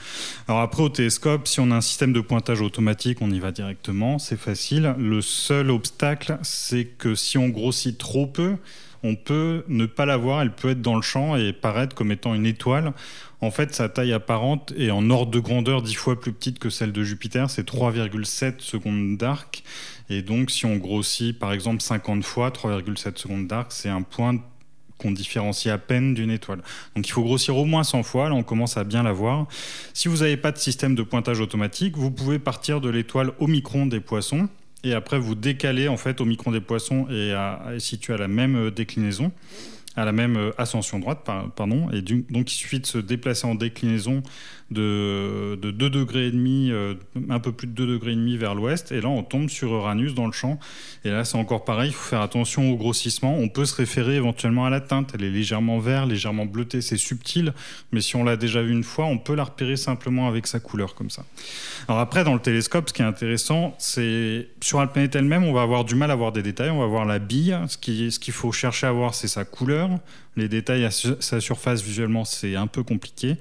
Alors 0.49 0.61
après 0.61 0.83
au 0.83 0.89
télescope, 0.89 1.47
si 1.47 1.61
on 1.61 1.71
a 1.71 1.77
un 1.77 1.81
système 1.81 2.13
de 2.13 2.21
pointage 2.21 2.61
automatique, 2.61 3.19
on 3.21 3.31
y 3.31 3.39
va 3.39 3.53
directement, 3.53 4.19
c'est 4.19 4.39
facile. 4.39 4.95
Le 4.99 5.21
seul 5.21 5.71
obstacle, 5.71 6.39
c'est 6.43 6.85
que 6.85 7.15
si 7.15 7.39
on 7.39 7.49
grossit 7.49 7.97
trop 7.97 8.27
peu, 8.27 8.57
on 9.03 9.15
peut 9.15 9.65
ne 9.69 9.87
pas 9.87 10.07
la 10.07 10.17
voir, 10.17 10.43
elle 10.43 10.53
peut 10.53 10.71
être 10.71 10.83
dans 10.83 10.97
le 10.97 11.03
champ 11.03 11.37
et 11.37 11.53
paraître 11.53 11.95
comme 11.95 12.11
étant 12.11 12.35
une 12.35 12.47
étoile. 12.47 12.93
En 13.41 13.53
fait, 13.53 13.73
sa 13.73 13.89
taille 13.89 14.13
apparente 14.13 14.73
est 14.77 14.91
en 14.91 15.11
ordre 15.11 15.31
de 15.31 15.39
grandeur 15.39 15.83
dix 15.83 15.95
fois 15.95 16.21
plus 16.21 16.33
petite 16.33 16.59
que 16.59 16.71
celle 16.71 16.93
de 16.93 17.05
Jupiter, 17.05 17.49
c'est 17.51 17.69
3,7 17.69 18.55
secondes 18.59 19.17
d'arc. 19.17 19.63
Et 20.11 20.23
donc, 20.23 20.51
si 20.51 20.67
on 20.67 20.77
grossit 20.77 21.39
par 21.39 21.53
exemple 21.53 21.83
50 21.83 22.25
fois, 22.25 22.51
3,7 22.51 23.19
secondes 23.19 23.47
d'arc, 23.47 23.73
c'est 23.73 23.89
un 23.89 24.03
point 24.03 24.39
qu'on 24.99 25.13
différencie 25.13 25.73
à 25.73 25.79
peine 25.79 26.15
d'une 26.15 26.31
étoile. 26.31 26.61
Donc 26.97 27.07
il 27.07 27.13
faut 27.13 27.23
grossir 27.23 27.57
au 27.57 27.65
moins 27.65 27.85
100 27.85 28.03
fois, 28.03 28.29
là 28.29 28.35
on 28.35 28.43
commence 28.43 28.77
à 28.77 28.85
bien 28.85 29.03
la 29.03 29.13
voir. 29.13 29.47
Si 29.95 30.09
vous 30.09 30.19
n'avez 30.19 30.37
pas 30.37 30.53
de 30.53 30.59
système 30.59 30.95
de 30.95 31.03
pointage 31.03 31.41
automatique, 31.41 31.97
vous 31.97 32.11
pouvez 32.11 32.39
partir 32.39 32.81
de 32.81 32.89
l'étoile 32.89 33.31
au 33.39 33.47
micron 33.47 33.87
des 33.87 34.01
poissons 34.01 34.49
et 34.85 34.95
après 34.95 35.19
vous 35.19 35.35
décaler 35.37 35.89
en 35.89 35.97
fait 35.97 36.21
au 36.21 36.25
micron 36.25 36.51
des 36.51 36.61
poissons 36.61 37.07
et 37.11 37.33
à, 37.33 37.63
à 37.65 37.79
situer 37.79 38.15
à 38.15 38.17
la 38.19 38.29
même 38.29 38.57
euh, 38.57 38.71
déclinaison 38.71 39.33
à 39.99 40.05
la 40.05 40.13
même 40.13 40.37
euh, 40.37 40.51
ascension 40.59 40.99
droite, 40.99 41.29
pardon, 41.57 41.91
et 41.91 42.03
donc 42.03 42.53
il 42.53 42.55
suffit 42.55 42.81
de 42.81 42.87
se 42.87 42.99
déplacer 42.99 43.47
en 43.47 43.55
déclinaison 43.55 44.23
de, 44.71 45.59
de 45.61 45.71
2 45.71 45.91
degrés 45.91 46.27
et 46.27 46.31
demi, 46.31 46.71
euh, 46.71 46.95
un 47.31 47.41
peu 47.41 47.53
plus 47.53 47.67
de 47.67 47.73
2 47.73 47.87
degrés 47.87 48.13
et 48.13 48.17
demi 48.17 48.37
vers 48.37 48.55
l'ouest, 48.55 48.93
et 48.93 49.01
là 49.01 49.09
on 49.09 49.23
tombe 49.23 49.49
sur 49.49 49.73
Uranus 49.73 50.15
dans 50.15 50.27
le 50.27 50.33
champ. 50.33 50.59
Et 51.05 51.11
là 51.11 51.25
c'est 51.25 51.39
encore 51.39 51.65
pareil, 51.65 51.91
il 51.91 51.95
faut 51.95 52.09
faire 52.09 52.21
attention 52.21 52.71
au 52.73 52.77
grossissement. 52.77 53.37
On 53.37 53.49
peut 53.49 53.65
se 53.65 53.75
référer 53.75 54.17
éventuellement 54.17 54.67
à 54.67 54.71
la 54.71 54.81
teinte, 54.81 55.13
elle 55.15 55.25
est 55.25 55.31
légèrement 55.31 55.79
vert, 55.79 56.07
légèrement 56.07 56.47
bleutée, 56.47 56.81
c'est 56.81 56.99
subtil, 56.99 57.55
mais 57.93 58.01
si 58.01 58.17
on 58.17 58.25
l'a 58.25 58.37
déjà 58.37 58.63
vu 58.63 58.73
une 58.73 58.85
fois, 58.85 59.07
on 59.07 59.19
peut 59.19 59.35
la 59.35 59.45
repérer 59.45 59.77
simplement 59.77 60.29
avec 60.29 60.47
sa 60.47 60.61
couleur 60.61 60.95
comme 60.95 61.11
ça. 61.11 61.25
Alors 61.89 62.01
après 62.01 62.25
dans 62.25 62.35
le 62.35 62.41
télescope, 62.41 62.89
ce 62.89 62.95
qui 62.95 63.03
est 63.03 63.07
intéressant, 63.07 63.75
c'est 63.79 64.49
sur 64.61 64.81
la 64.81 64.87
planète 64.87 65.17
elle-même, 65.17 65.45
on 65.45 65.53
va 65.53 65.63
avoir 65.63 65.85
du 65.85 65.95
mal 65.95 66.11
à 66.11 66.15
voir 66.15 66.33
des 66.33 66.43
détails, 66.43 66.71
on 66.71 66.81
va 66.81 66.87
voir 66.87 67.05
la 67.05 67.19
bille. 67.19 67.57
Ce 67.69 67.79
ce 68.11 68.19
qu'il 68.19 68.35
faut 68.35 68.53
chercher 68.53 68.87
à 68.87 68.93
voir, 68.93 69.15
c'est 69.15 69.29
sa 69.29 69.45
couleur. 69.45 69.91
Les 70.39 70.49
détails 70.49 70.85
à 70.85 70.91
sa 70.93 71.41
surface 71.41 71.83
visuellement, 71.83 72.25
c'est 72.25 72.55
un 72.55 72.69
peu 72.69 72.85
compliqué. 72.85 73.39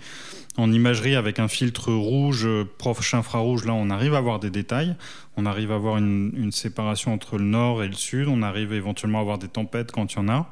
En 0.58 0.72
imagerie 0.72 1.16
avec 1.16 1.38
un 1.38 1.48
filtre 1.48 1.94
rouge, 1.94 2.48
euh, 2.48 2.68
proche 2.80 3.14
infrarouge, 3.14 3.66
là 3.66 3.74
on 3.76 3.92
arrive 3.92 4.16
à 4.16 4.22
voir 4.22 4.40
des 4.40 4.50
détails, 4.50 4.96
on 5.36 5.46
arrive 5.46 5.72
à 5.72 5.78
voir 5.78 5.98
une, 5.98 6.52
séparation 6.52 7.14
entre 7.14 7.38
le 7.38 7.44
nord 7.44 7.84
et 7.84 7.88
le 7.88 7.94
sud, 7.94 8.28
on 8.28 8.42
arrive 8.42 8.74
éventuellement 8.74 9.20
à 9.20 9.24
voir 9.24 9.38
des 9.38 9.48
tempêtes 9.48 9.92
quand 9.92 10.12
il 10.12 10.16
y 10.16 10.20
en 10.22 10.28
a. 10.28 10.50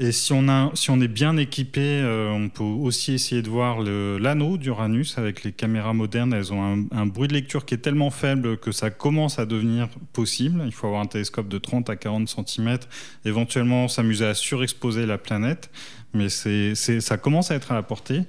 Et 0.00 0.12
si 0.12 0.32
on, 0.32 1.00
est 1.00 1.08
bien 1.08 1.36
équipé, 1.36 1.80
euh, 1.80 2.30
on 2.30 2.48
peut 2.48 2.62
aussi 2.62 3.14
essayer 3.14 3.42
de 3.42 3.48
voir 3.48 3.80
l'anneau 3.80 4.56
d'Uranus 4.56 5.18
avec 5.18 5.42
les 5.42 5.50
caméras 5.50 5.92
modernes. 5.92 6.32
Elles 6.32 6.52
ont 6.52 6.62
un, 6.62 6.84
un, 6.92 7.06
bruit 7.06 7.26
de 7.26 7.32
lecture 7.32 7.64
qui 7.64 7.74
est 7.74 7.78
tellement 7.78 8.10
faible 8.10 8.58
que 8.58 8.70
ça 8.70 8.90
commence 8.90 9.40
à 9.40 9.46
devenir 9.46 9.88
possible. 10.12 10.62
Il 10.66 10.72
faut 10.72 10.86
avoir 10.86 11.02
un 11.02 11.06
télescope 11.06 11.48
de 11.48 11.58
30 11.58 11.90
à 11.90 11.96
40 11.96 12.28
cm, 12.28 12.78
éventuellement 13.24 13.88
s'amuser 13.88 14.26
à 14.26 14.34
surexposer 14.34 15.04
la 15.04 15.18
planète. 15.18 15.68
Mais 16.14 16.28
c'est, 16.28 16.74
ça 16.74 17.18
commence 17.18 17.50
à 17.50 17.54
être 17.54 17.70
à 17.70 17.74
la 17.74 17.82
portée. 17.82 18.22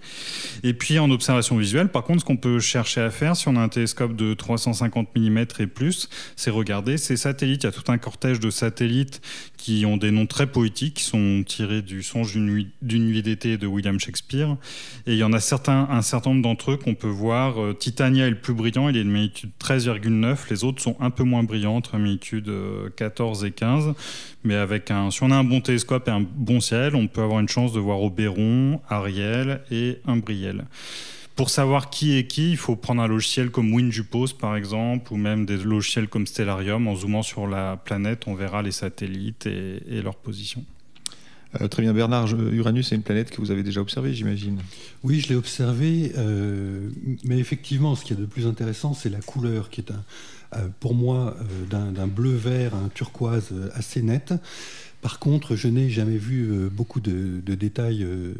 Et 0.63 0.73
puis 0.73 0.99
en 0.99 1.09
observation 1.11 1.57
visuelle, 1.57 1.89
par 1.89 2.03
contre, 2.03 2.21
ce 2.21 2.25
qu'on 2.25 2.37
peut 2.37 2.59
chercher 2.59 3.01
à 3.01 3.09
faire 3.09 3.35
si 3.35 3.47
on 3.47 3.55
a 3.55 3.61
un 3.61 3.69
télescope 3.69 4.15
de 4.15 4.33
350 4.33 5.09
mm 5.15 5.45
et 5.59 5.67
plus, 5.67 6.09
c'est 6.35 6.51
regarder 6.51 6.97
ces 6.97 7.15
satellites. 7.17 7.63
Il 7.63 7.67
y 7.67 7.69
a 7.69 7.71
tout 7.71 7.89
un 7.91 7.97
cortège 7.97 8.39
de 8.39 8.49
satellites 8.49 9.21
qui 9.57 9.85
ont 9.85 9.97
des 9.97 10.11
noms 10.11 10.25
très 10.25 10.47
poétiques, 10.47 10.95
qui 10.95 11.03
sont 11.03 11.43
tirés 11.45 11.81
du 11.81 12.03
songe 12.03 12.33
d'une 12.33 13.05
nuit, 13.05 13.21
d'été 13.21 13.57
de 13.57 13.67
William 13.67 13.99
Shakespeare. 13.99 14.57
Et 15.05 15.13
il 15.13 15.17
y 15.17 15.23
en 15.23 15.33
a 15.33 15.37
un 15.37 16.01
certain 16.01 16.29
nombre 16.29 16.41
d'entre 16.41 16.71
eux 16.71 16.77
qu'on 16.77 16.95
peut 16.95 17.07
voir. 17.07 17.61
Euh, 17.61 17.73
Titania 17.73 18.27
est 18.27 18.31
le 18.31 18.39
plus 18.39 18.53
brillant, 18.53 18.89
il 18.89 18.97
est 18.97 19.03
de 19.03 19.09
magnitude 19.09 19.51
13,9. 19.61 20.49
Les 20.49 20.63
autres 20.63 20.81
sont 20.81 20.95
un 20.99 21.09
peu 21.09 21.23
moins 21.23 21.43
brillants, 21.43 21.75
entre 21.75 21.97
magnitude 21.97 22.51
14 22.95 23.43
euh, 23.43 23.47
et 23.47 23.51
15. 23.51 23.93
Mais 24.43 24.55
avec 24.55 24.89
un, 24.91 25.11
si 25.11 25.21
on 25.23 25.31
a 25.31 25.35
un 25.35 25.43
bon 25.43 25.59
télescope 25.59 26.07
et 26.07 26.11
un 26.11 26.21
bon 26.21 26.61
ciel, 26.61 26.95
on 26.95 27.07
peut 27.07 27.21
avoir 27.21 27.41
une 27.41 27.49
chance 27.49 27.68
de 27.73 27.79
voir 27.79 28.01
Oberon, 28.01 28.81
Ariel 28.89 29.61
et 29.71 29.99
Umbriel. 30.05 30.65
Pour 31.39 31.49
savoir 31.49 31.89
qui 31.89 32.17
est 32.17 32.27
qui, 32.27 32.51
il 32.51 32.57
faut 32.57 32.75
prendre 32.75 33.01
un 33.01 33.07
logiciel 33.07 33.49
comme 33.49 33.73
WinJupos 33.73 34.33
par 34.37 34.57
exemple, 34.57 35.13
ou 35.13 35.15
même 35.15 35.45
des 35.45 35.55
logiciels 35.55 36.09
comme 36.09 36.27
Stellarium. 36.27 36.85
En 36.89 36.97
zoomant 36.97 37.23
sur 37.23 37.47
la 37.47 37.77
planète, 37.77 38.23
on 38.27 38.35
verra 38.35 38.61
les 38.61 38.73
satellites 38.73 39.45
et, 39.45 40.01
leur 40.01 40.17
position. 40.17 40.65
Euh, 41.61 41.69
très 41.69 41.81
bien, 41.81 41.93
Bernard. 41.93 42.27
Uranus 42.51 42.91
est 42.91 42.95
une 42.95 43.03
planète 43.03 43.31
que 43.31 43.39
vous 43.39 43.51
avez 43.51 43.63
déjà 43.63 43.79
observée, 43.79 44.13
j'imagine. 44.13 44.59
Oui, 45.03 45.21
je 45.21 45.29
l'ai 45.29 45.35
observée, 45.35 46.11
euh, 46.17 46.89
mais 47.23 47.39
effectivement, 47.39 47.95
ce 47.95 48.03
qui 48.03 48.11
est 48.11 48.17
de 48.17 48.25
plus 48.25 48.45
intéressant, 48.45 48.93
c'est 48.93 49.09
la 49.09 49.21
couleur, 49.21 49.69
qui 49.69 49.79
est 49.79 49.91
un, 49.91 50.03
euh, 50.57 50.67
pour 50.81 50.93
moi 50.93 51.37
d'un 51.69 52.07
bleu-vert 52.07 52.75
un 52.75 52.89
turquoise 52.89 53.53
assez 53.75 54.01
net. 54.01 54.33
Par 55.01 55.19
contre, 55.19 55.55
je 55.55 55.67
n'ai 55.67 55.89
jamais 55.89 56.17
vu 56.17 56.49
euh, 56.51 56.69
beaucoup 56.69 56.99
de, 56.99 57.41
détails 57.55 58.03
euh, 58.03 58.33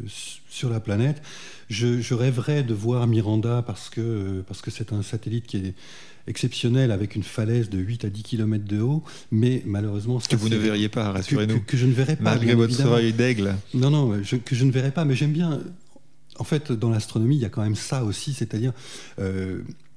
sur 0.48 0.68
la 0.68 0.80
planète. 0.80 1.22
Je, 1.70 2.14
rêverais 2.14 2.62
de 2.62 2.74
voir 2.74 3.06
Miranda 3.06 3.62
parce 3.66 3.88
que 3.88 4.00
euh, 4.00 4.42
parce 4.46 4.60
que 4.60 4.70
c'est 4.70 4.92
un 4.92 5.02
satellite 5.02 5.46
qui 5.46 5.56
est 5.58 5.74
exceptionnel 6.26 6.90
avec 6.90 7.16
une 7.16 7.22
falaise 7.22 7.70
de 7.70 7.78
8 7.78 8.04
à 8.04 8.10
10 8.10 8.22
km 8.22 8.64
de 8.64 8.80
haut, 8.80 9.02
mais 9.30 9.62
malheureusement... 9.64 10.18
que 10.18 10.36
vous 10.36 10.50
ne 10.50 10.56
verriez 10.56 10.88
pas, 10.88 11.10
rassurez-nous. 11.10 11.60
Que, 11.60 11.76
je 11.76 11.86
ne 11.86 11.92
verrais 11.92 12.16
pas. 12.16 12.24
Malgré 12.24 12.54
votre 12.54 12.86
œil 12.86 13.12
d'aigle. 13.12 13.56
Non, 13.72 13.90
non, 13.90 14.20
que 14.44 14.54
je 14.54 14.64
ne 14.64 14.70
verrais 14.70 14.92
pas, 14.92 15.04
mais 15.04 15.14
j'aime 15.14 15.32
bien... 15.32 15.60
En 16.38 16.44
fait, 16.44 16.72
dans 16.72 16.90
l'astronomie, 16.90 17.36
il 17.36 17.42
y 17.42 17.44
a 17.44 17.48
quand 17.48 17.62
même 17.62 17.74
ça 17.74 18.04
aussi, 18.04 18.32
c'est-à-dire 18.32 18.72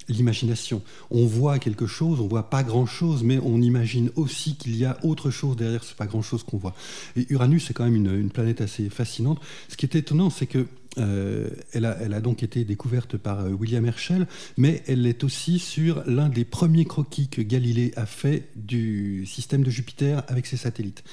l'imagination. 0.10 0.81
On 1.12 1.25
voit 1.25 1.60
quelque 1.60 1.86
chose, 1.86 2.19
on 2.19 2.27
voit 2.27 2.50
pas 2.50 2.63
grand-chose, 2.63 3.24
mais 3.24 3.39
on 3.39 3.62
imagine 3.62 4.10
aussi 4.15 4.55
qu'il 4.55 4.75
y 4.75 4.86
a 4.86 4.98
autre 5.03 5.29
chose 5.29 5.55
derrière 5.55 5.83
ce 5.83 5.93
pas 5.93 6.05
grand-chose 6.05 6.43
qu'on 6.43 6.57
voit. 6.57 6.75
Et 7.15 7.25
Uranus, 7.29 7.65
c'est 7.67 7.74
quand 7.74 7.86
même 7.86 7.95
une, 7.95 8.29
planète 8.29 8.62
assez 8.62 8.89
fascinante. 8.89 9.39
Ce 9.69 9.77
qui 9.77 9.86
est 9.86 9.95
étonnant, 9.95 10.29
c'est 10.29 10.48
que 10.48 10.65
euh, 11.00 11.50
elle, 11.72 11.86
a, 11.86 12.22
donc 12.22 12.43
été 12.43 12.63
découverte 12.63 13.17
par 13.17 13.39
euh, 13.39 13.50
William 13.50 13.83
Herschel, 13.86 14.27
mais 14.57 14.83
elle 14.88 15.07
est 15.07 15.24
aussi 15.24 15.57
sur 15.57 16.03
l'un 16.05 16.29
des 16.29 16.45
premiers 16.45 16.86
croquis 16.86 17.29
que 17.29 17.41
Galilée 17.41 17.93
a 17.95 18.05
fait 18.05 18.50
du 18.55 19.25
système 19.25 19.63
de 19.63 19.72
Jupiter 19.72 20.24
avec 20.27 20.45
ses 20.45 20.57
satellites. 20.57 21.03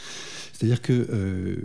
C'est-à-dire 0.53 0.83
que 0.83 0.93
euh, 1.11 1.57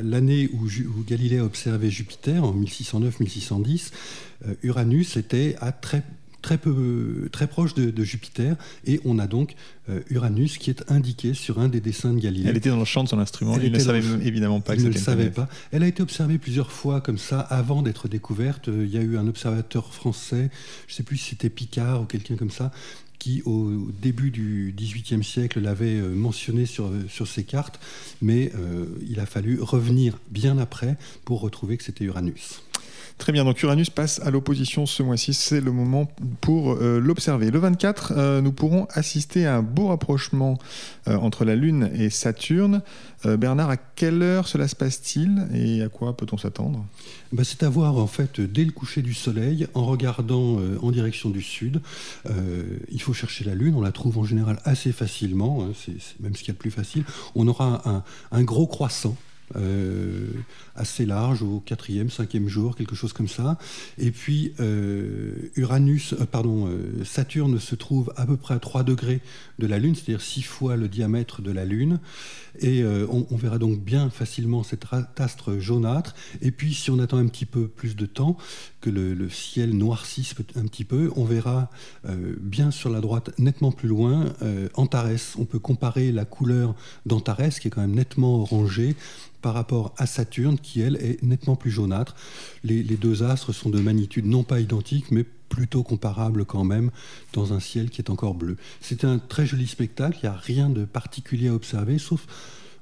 l'année 0.00 0.48
où, 0.52 0.66
où, 0.66 1.04
Galilée 1.04 1.38
a 1.38 1.44
observé 1.44 1.90
Jupiter, 1.90 2.44
en 2.44 2.54
1609-1610, 2.54 3.90
Uranus 4.62 5.16
était 5.16 5.56
à 5.60 5.72
très 5.72 6.04
très, 6.44 6.58
peu, 6.58 7.26
très 7.32 7.46
proche 7.46 7.72
de, 7.72 8.04
Jupiter, 8.04 8.56
et 8.84 9.00
on 9.06 9.18
a 9.18 9.26
donc 9.26 9.54
euh, 9.88 10.00
Uranus 10.10 10.58
qui 10.58 10.68
est 10.68 10.84
indiqué 10.90 11.32
sur 11.32 11.58
un 11.58 11.68
des 11.68 11.80
dessins 11.80 12.12
de 12.12 12.20
Galilée. 12.20 12.50
Elle 12.50 12.58
était 12.58 12.68
dans 12.68 12.78
le 12.78 12.84
champ 12.84 13.02
de 13.02 13.08
son 13.08 13.18
instrument, 13.18 13.56
il 13.58 13.72
ne 13.72 13.78
savait 13.78 14.02
évidemment 14.22 14.60
pas 14.60 14.76
que 14.76 14.82
ne 14.82 14.88
le 14.88 14.98
savait 14.98 15.30
pas. 15.30 15.48
Elle 15.72 15.82
a 15.82 15.86
été 15.86 16.02
observée 16.02 16.36
plusieurs 16.36 16.70
fois 16.70 17.00
comme 17.00 17.16
ça 17.16 17.40
avant 17.40 17.80
d'être 17.80 18.08
découverte. 18.08 18.68
Il 18.68 18.90
y 18.90 18.98
a 18.98 19.00
eu 19.00 19.16
un 19.16 19.26
observateur 19.26 19.94
français, 19.94 20.50
je 20.86 20.92
ne 20.92 20.96
sais 20.96 21.02
plus 21.02 21.16
si 21.16 21.30
c'était 21.30 21.48
Picard 21.48 22.02
ou 22.02 22.04
quelqu'un 22.04 22.36
comme 22.36 22.50
ça, 22.50 22.72
qui, 23.18 23.40
au 23.46 23.70
début 24.02 24.30
du 24.30 24.74
XVIIIe 24.76 25.24
siècle, 25.24 25.60
l'avait 25.60 25.98
euh, 25.98 26.14
mentionné 26.14 26.66
sur, 26.66 26.90
sur 27.08 27.26
ses 27.26 27.44
cartes, 27.44 27.80
mais 28.20 28.52
euh, 28.54 28.84
il 29.08 29.18
a 29.18 29.24
fallu 29.24 29.62
revenir 29.62 30.18
bien 30.30 30.58
après 30.58 30.98
pour 31.24 31.40
retrouver 31.40 31.78
que 31.78 31.84
c'était 31.84 32.04
Uranus. 32.04 32.60
Très 33.16 33.32
bien, 33.32 33.44
donc 33.44 33.62
Uranus 33.62 33.90
passe 33.90 34.20
à 34.24 34.30
l'opposition 34.30 34.86
ce 34.86 35.02
mois-ci, 35.02 35.34
c'est 35.34 35.60
le 35.60 35.70
moment 35.70 36.10
pour 36.40 36.72
euh, 36.72 36.98
l'observer. 36.98 37.52
Le 37.52 37.60
24, 37.60 38.12
euh, 38.16 38.40
nous 38.40 38.50
pourrons 38.50 38.88
assister 38.90 39.46
à 39.46 39.56
un 39.56 39.62
beau 39.62 39.86
rapprochement 39.86 40.58
euh, 41.06 41.16
entre 41.16 41.44
la 41.44 41.54
Lune 41.54 41.90
et 41.94 42.10
Saturne. 42.10 42.82
Bernard, 43.24 43.70
à 43.70 43.78
quelle 43.78 44.20
heure 44.22 44.46
cela 44.46 44.68
se 44.68 44.76
passe-t-il 44.76 45.48
et 45.54 45.80
à 45.80 45.88
quoi 45.88 46.14
peut-on 46.14 46.36
s'attendre? 46.36 46.84
Bah, 47.32 47.42
C'est 47.42 47.62
à 47.62 47.70
voir 47.70 47.96
en 47.96 48.06
fait 48.06 48.38
dès 48.38 48.66
le 48.66 48.70
coucher 48.70 49.00
du 49.00 49.14
soleil, 49.14 49.66
en 49.72 49.86
regardant 49.86 50.58
en 50.82 50.90
direction 50.90 51.30
du 51.30 51.40
sud. 51.40 51.80
il 52.92 53.00
faut 53.00 53.14
chercher 53.14 53.44
la 53.44 53.54
Lune, 53.54 53.76
on 53.76 53.80
la 53.80 53.92
trouve 53.92 54.18
en 54.18 54.24
général 54.24 54.58
assez 54.64 54.92
facilement, 54.92 55.64
hein, 55.64 55.72
c'est 55.74 56.20
même 56.20 56.34
ce 56.34 56.40
qu'il 56.40 56.48
y 56.48 56.50
a 56.50 56.52
de 56.52 56.58
plus 56.58 56.70
facile. 56.70 57.04
On 57.34 57.48
aura 57.48 58.04
un 58.30 58.42
gros 58.42 58.66
croissant 58.66 59.16
euh, 59.56 60.26
assez 60.74 61.04
large 61.04 61.42
au 61.42 61.60
quatrième, 61.60 62.10
cinquième 62.10 62.48
jour, 62.48 62.74
quelque 62.74 62.96
chose 62.96 63.12
comme 63.12 63.28
ça. 63.28 63.58
Et 63.98 64.10
puis 64.10 64.54
euh, 64.58 65.50
Uranus, 65.54 66.14
euh, 66.14 66.24
pardon, 66.24 66.68
Saturne 67.04 67.60
se 67.60 67.74
trouve 67.74 68.12
à 68.16 68.26
peu 68.26 68.36
près 68.36 68.54
à 68.54 68.58
3 68.58 68.82
degrés 68.84 69.20
de 69.58 69.66
la 69.66 69.78
Lune, 69.78 69.94
c'est-à-dire 69.94 70.22
6 70.22 70.42
fois 70.42 70.76
le 70.76 70.88
diamètre 70.88 71.42
de 71.42 71.50
la 71.50 71.64
Lune. 71.64 72.00
Et 72.60 72.84
on, 72.84 73.36
verra 73.36 73.58
donc 73.58 73.80
bien 73.80 74.10
facilement 74.10 74.62
cet 74.62 74.84
astre 75.16 75.58
jaunâtre. 75.58 76.14
Et 76.40 76.52
puis 76.52 76.72
si 76.72 76.90
on 76.90 77.00
attend 77.00 77.16
un 77.16 77.26
petit 77.26 77.46
peu 77.46 77.66
plus 77.66 77.96
de 77.96 78.06
temps, 78.06 78.36
que 78.84 78.90
le, 78.90 79.30
ciel 79.30 79.70
noircisse 79.70 80.34
un 80.56 80.66
petit 80.66 80.84
peu, 80.84 81.10
on 81.16 81.24
verra 81.24 81.70
bien 82.04 82.70
sur 82.70 82.90
la 82.90 83.00
droite, 83.00 83.30
nettement 83.38 83.72
plus 83.72 83.88
loin, 83.88 84.26
Antares. 84.74 85.36
On 85.38 85.46
peut 85.46 85.58
comparer 85.58 86.12
la 86.12 86.26
couleur 86.26 86.74
d'Antares, 87.06 87.58
qui 87.60 87.68
est 87.68 87.70
quand 87.70 87.80
même 87.80 87.94
nettement 87.94 88.42
orangée, 88.42 88.94
par 89.40 89.54
rapport 89.54 89.94
à 89.96 90.06
Saturne, 90.06 90.58
qui 90.58 90.82
elle 90.82 90.96
est 90.96 91.22
nettement 91.22 91.56
plus 91.56 91.70
jaunâtre. 91.70 92.14
Les, 92.62 92.82
deux 92.82 93.22
astres 93.22 93.52
sont 93.52 93.70
de 93.70 93.80
magnitude 93.80 94.26
non 94.26 94.42
pas 94.42 94.60
identique, 94.60 95.10
mais 95.10 95.24
plutôt 95.48 95.82
comparables 95.82 96.44
quand 96.44 96.64
même, 96.64 96.90
dans 97.32 97.54
un 97.54 97.60
ciel 97.60 97.88
qui 97.88 98.02
est 98.02 98.10
encore 98.10 98.34
bleu. 98.34 98.58
C'est 98.82 99.04
un 99.04 99.18
très 99.18 99.46
joli 99.46 99.66
spectacle, 99.66 100.18
il 100.22 100.26
n'y 100.26 100.34
a 100.34 100.36
rien 100.36 100.68
de 100.68 100.84
particulier 100.84 101.48
à 101.48 101.54
observer, 101.54 101.98
sauf 101.98 102.26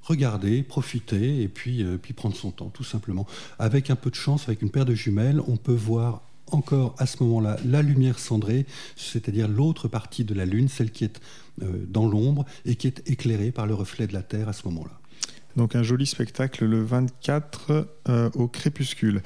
regarder, 0.02 0.62
profiter 0.62 1.42
et 1.42 1.49
puis, 1.49 1.82
euh, 1.82 1.97
puis 2.00 2.12
prendre 2.12 2.37
son 2.37 2.50
temps, 2.50 2.71
tout 2.71 2.85
simplement. 2.85 3.26
Avec 3.59 3.90
un 3.90 3.97
peu 3.97 4.11
de 4.11 4.14
chance, 4.14 4.44
avec 4.49 4.62
une 4.62 4.71
paire 4.71 4.85
de 4.85 4.94
jumelles, 4.94 5.40
on 5.47 5.56
peut 5.56 5.73
voir 5.73 6.23
encore 6.50 6.94
à 6.99 7.06
ce 7.06 7.23
moment-là 7.23 7.56
la 7.64 7.82
lumière 7.82 8.18
cendrée, 8.18 8.66
c'est-à-dire 8.97 9.49
l'autre 9.49 9.88
partie 9.88 10.25
de 10.25 10.35
la 10.35 10.44
Lune, 10.44 10.68
celle 10.68 10.90
qui 10.90 11.04
est 11.04 11.21
euh, 11.62 11.87
dans 11.88 12.06
l'ombre 12.06 12.44
et 12.66 12.75
qui 12.75 12.87
est 12.87 13.09
éclairée 13.09 13.52
par 13.52 13.66
le 13.66 13.75
reflet 13.75 14.06
de 14.06 14.12
la 14.12 14.23
Terre 14.23 14.49
à 14.49 14.52
ce 14.52 14.66
moment-là. 14.68 14.99
Donc 15.54 15.76
un 15.76 15.82
joli 15.82 16.06
spectacle 16.06 16.64
le 16.64 16.82
24 16.82 17.87
euh, 18.09 18.30
au 18.35 18.49
crépuscule. 18.49 19.23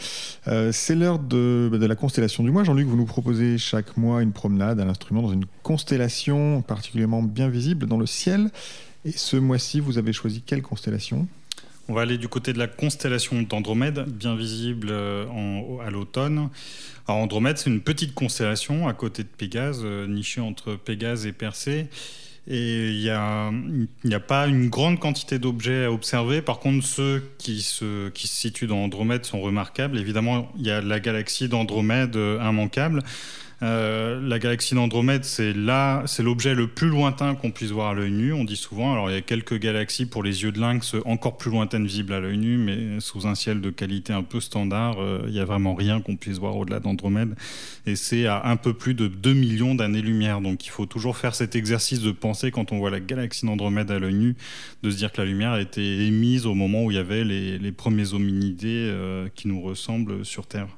C'est 0.72 0.96
l'heure 0.96 1.20
de, 1.20 1.70
de, 1.72 1.86
la 1.86 1.94
constellation 1.94 2.42
du 2.42 2.50
mois. 2.50 2.64
Jean-Luc, 2.64 2.88
vous 2.88 2.96
nous 2.96 3.04
proposez 3.04 3.58
chaque 3.58 3.96
mois 3.96 4.22
une 4.22 4.32
promenade 4.32 4.80
à 4.80 4.84
l'instrument 4.84 5.22
dans 5.22 5.32
une 5.32 5.46
constellation 5.62 6.62
particulièrement 6.62 7.22
bien 7.22 7.48
visible 7.48 7.86
dans 7.86 7.98
le 7.98 8.06
ciel. 8.06 8.50
Et 9.06 9.12
ce 9.12 9.36
mois-ci, 9.36 9.78
vous 9.78 9.98
avez 9.98 10.12
choisi 10.12 10.42
quelle 10.44 10.62
constellation? 10.62 11.28
On 11.88 11.94
va 11.94 12.02
aller 12.02 12.18
du 12.18 12.26
côté 12.26 12.52
de 12.52 12.58
la 12.58 12.66
constellation 12.66 13.40
d'Andromède, 13.42 14.04
bien 14.08 14.34
visible 14.34 14.88
euh, 14.90 15.24
à 15.86 15.90
l'automne. 15.90 16.50
Alors 17.06 17.20
Andromède, 17.20 17.56
c'est 17.56 17.70
une 17.70 17.82
petite 17.82 18.14
constellation 18.14 18.88
à 18.88 18.94
côté 18.94 19.22
de 19.22 19.28
Pégase, 19.28 19.84
nichée 19.84 20.40
entre 20.40 20.74
Pégase 20.74 21.24
et 21.24 21.32
Persée. 21.32 21.86
Et 22.48 22.90
il 22.90 22.98
n'y 22.98 23.10
a, 23.10 23.48
a, 23.48 24.20
pas 24.20 24.48
une 24.48 24.68
grande 24.68 24.98
quantité 24.98 25.38
d'objets 25.38 25.84
à 25.84 25.92
observer. 25.92 26.42
Par 26.42 26.58
contre, 26.58 26.84
ceux 26.84 27.22
qui 27.38 27.62
se, 27.62 28.08
qui 28.08 28.26
se 28.26 28.34
situent 28.34 28.66
dans 28.66 28.78
Andromède 28.78 29.24
sont 29.24 29.40
remarquables. 29.40 29.98
Évidemment, 29.98 30.50
il 30.58 30.66
y 30.66 30.70
a 30.70 30.80
la 30.80 30.98
galaxie 30.98 31.48
d'Andromède 31.48 32.16
euh, 32.16 32.40
immanquable. 32.40 33.04
Euh, 33.62 34.20
la 34.20 34.38
galaxie 34.38 34.74
d'Andromède, 34.74 35.24
c'est 35.24 35.54
là, 35.54 36.02
c'est 36.06 36.22
l'objet 36.22 36.54
le 36.54 36.66
plus 36.66 36.88
lointain 36.88 37.34
qu'on 37.34 37.50
puisse 37.50 37.70
voir 37.70 37.90
à 37.90 37.94
l'œil 37.94 38.10
nu. 38.10 38.32
On 38.32 38.44
dit 38.44 38.56
souvent. 38.56 38.92
Alors 38.92 39.10
il 39.10 39.14
y 39.14 39.16
a 39.16 39.22
quelques 39.22 39.58
galaxies 39.58 40.06
pour 40.06 40.22
les 40.22 40.42
yeux 40.42 40.52
de 40.52 40.60
lynx 40.60 40.94
encore 41.06 41.38
plus 41.38 41.50
lointaines 41.50 41.86
visibles 41.86 42.12
à 42.12 42.20
l'œil 42.20 42.36
nu, 42.36 42.58
mais 42.58 43.00
sous 43.00 43.26
un 43.26 43.34
ciel 43.34 43.60
de 43.60 43.70
qualité 43.70 44.12
un 44.12 44.22
peu 44.22 44.40
standard, 44.40 44.96
euh, 44.98 45.22
il 45.26 45.32
n'y 45.32 45.40
a 45.40 45.44
vraiment 45.44 45.74
rien 45.74 46.00
qu'on 46.00 46.16
puisse 46.16 46.38
voir 46.38 46.56
au-delà 46.56 46.80
d'Andromède. 46.80 47.34
Et 47.86 47.96
c'est 47.96 48.26
à 48.26 48.46
un 48.46 48.56
peu 48.56 48.74
plus 48.74 48.94
de 48.94 49.08
2 49.08 49.32
millions 49.32 49.74
d'années-lumière. 49.74 50.40
Donc 50.40 50.66
il 50.66 50.70
faut 50.70 50.86
toujours 50.86 51.16
faire 51.16 51.34
cet 51.34 51.56
exercice 51.56 52.00
de 52.00 52.10
penser 52.10 52.50
quand 52.50 52.72
on 52.72 52.78
voit 52.78 52.90
la 52.90 53.00
galaxie 53.00 53.46
d'Andromède 53.46 53.90
à 53.90 53.98
l'œil 53.98 54.14
nu, 54.14 54.36
de 54.82 54.90
se 54.90 54.96
dire 54.96 55.12
que 55.12 55.20
la 55.20 55.26
lumière 55.26 55.52
a 55.52 55.60
été 55.60 56.06
émise 56.06 56.44
au 56.44 56.54
moment 56.54 56.84
où 56.84 56.90
il 56.90 56.96
y 56.96 57.00
avait 57.00 57.24
les, 57.24 57.72
premiers 57.72 58.14
hominidés 58.14 58.88
euh, 58.90 59.28
qui 59.34 59.48
nous 59.48 59.60
ressemblent 59.60 60.24
sur 60.24 60.46
Terre. 60.46 60.68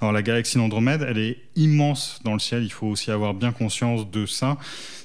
Alors 0.00 0.12
la 0.12 0.22
galaxie 0.22 0.58
d'Andromède, 0.58 1.04
elle 1.08 1.18
est 1.18 1.38
immense 1.56 2.20
dans 2.24 2.32
le 2.32 2.38
ciel. 2.38 2.62
Il 2.62 2.72
faut 2.72 2.86
aussi 2.86 3.10
avoir 3.10 3.34
bien 3.34 3.50
conscience 3.50 4.08
de 4.10 4.26
ça. 4.26 4.56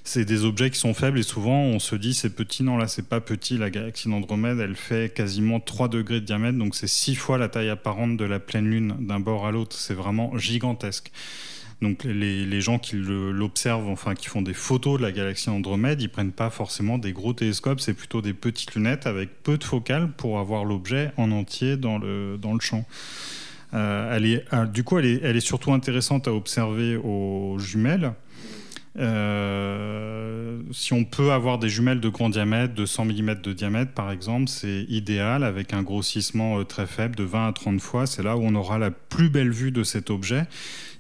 C'est 0.04 0.26
des 0.26 0.46
objets 0.46 0.70
qui 0.70 0.78
sont 0.78 0.94
faibles 0.94 1.18
et 1.18 1.24
souvent 1.24 1.62
on 1.62 1.80
se 1.80 1.96
dit 1.96 2.14
c'est 2.14 2.30
petit. 2.30 2.64
Non, 2.64 2.78
là 2.78 2.88
c'est 2.88 3.08
pas 3.08 3.20
petit. 3.20 3.58
La 3.58 3.70
galaxie 3.70 4.10
d'Andromède, 4.10 4.60
elle 4.60 4.76
fait 4.76 5.14
quasiment 5.14 5.60
3 5.60 5.88
degrés 5.88 6.20
de 6.20 6.26
diamètre, 6.26 6.58
donc 6.58 6.76
c'est 6.76 6.88
6 6.88 7.16
fois 7.16 7.38
la 7.38 7.50
taille 7.50 7.70
apparente 7.70 8.18
de 8.18 8.26
la 8.26 8.40
pleine 8.40 8.70
lune 8.70 8.96
d'un 9.00 9.20
bord 9.20 9.48
à 9.48 9.52
l'autre. 9.52 9.76
C'est 9.76 9.96
vraiment 9.96 10.38
gigantesque. 10.38 11.12
Donc 11.82 12.06
les, 12.06 12.62
gens 12.62 12.80
qui 12.80 12.96
l'observent, 12.96 13.90
enfin 13.90 14.16
qui 14.16 14.28
font 14.28 14.42
des 14.42 14.54
photos 14.54 15.00
de 15.00 15.04
la 15.04 15.12
galaxie 15.12 15.50
Andromède, 15.50 16.02
ils 16.02 16.08
prennent 16.08 16.32
pas 16.32 16.50
forcément 16.50 16.98
des 16.98 17.12
gros 17.12 17.34
télescopes, 17.34 17.82
c'est 17.82 17.94
plutôt 17.94 18.22
des 18.22 18.34
petites 18.34 18.74
lunettes 18.76 19.06
avec 19.06 19.44
peu 19.44 19.58
de 19.58 19.64
focales 19.66 20.10
pour 20.12 20.40
avoir 20.40 20.64
l'objet 20.64 21.12
en 21.18 21.32
entier 21.32 21.76
dans 21.76 21.98
le, 21.98 22.38
dans 22.38 22.54
le 22.54 22.62
champ. 22.62 22.86
Euh, 23.74 24.16
elle 24.16 24.26
est, 24.26 24.46
euh, 24.54 24.66
du 24.66 24.84
coup, 24.84 25.00
elle 25.00 25.06
est, 25.06 25.40
surtout 25.40 25.74
intéressante 25.74 26.28
à 26.28 26.34
observer 26.34 26.96
aux 26.96 27.58
jumelles. 27.60 28.14
Euh, 29.00 30.62
si 30.72 30.94
on 30.94 31.04
peut 31.04 31.32
avoir 31.32 31.58
des 31.58 31.70
jumelles 31.70 32.00
de 32.00 32.10
grand 32.10 32.30
diamètre, 32.30 32.76
de 32.76 32.86
100 32.86 33.06
mm 33.06 33.42
de 33.42 33.52
diamètre 33.52 33.92
par 33.94 34.12
exemple, 34.12 34.50
c'est 34.50 34.86
idéal 34.88 35.44
avec 35.44 35.74
un 35.74 35.82
grossissement 35.82 36.64
très 36.64 36.86
faible 36.86 37.16
de 37.16 37.24
20 37.24 37.48
à 37.48 37.54
30 37.54 37.82
fois. 37.82 38.06
C'est 38.06 38.22
là 38.22 38.38
où 38.38 38.42
on 38.44 38.54
aura 38.54 38.78
la 38.78 38.92
plus 38.92 39.30
belle 39.30 39.52
vue 39.52 39.72
de 39.72 39.84
cet 39.84 40.12
objet. 40.12 40.44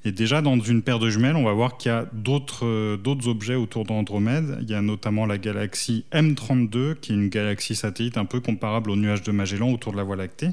Et 0.06 0.12
déjà, 0.12 0.42
dans 0.42 0.60
une 0.60 0.82
paire 0.82 1.00
de 1.00 1.10
jumelles, 1.10 1.36
on 1.36 1.46
va 1.46 1.54
voir 1.54 1.78
qu'il 1.78 1.92
y 1.92 1.96
a 1.96 2.06
d'autres 2.12 3.28
objets 3.28 3.56
autour 3.56 3.86
d'Andromède. 3.86 4.58
Il 4.62 4.70
y 4.70 4.74
a 4.74 4.82
notamment 4.82 5.26
la 5.26 5.38
galaxie 5.38 6.04
M32, 6.12 6.96
qui 6.96 7.14
est 7.14 7.16
une 7.16 7.30
galaxie 7.30 7.76
satellite 7.76 8.18
un 8.18 8.26
peu 8.26 8.42
comparable 8.42 8.90
au 8.90 8.98
nuage 8.98 9.22
de 9.22 9.32
Magellan 9.32 9.72
autour 9.72 9.94
de 9.94 9.98
la 9.98 10.04
Voie 10.04 10.18
lactée. 10.18 10.50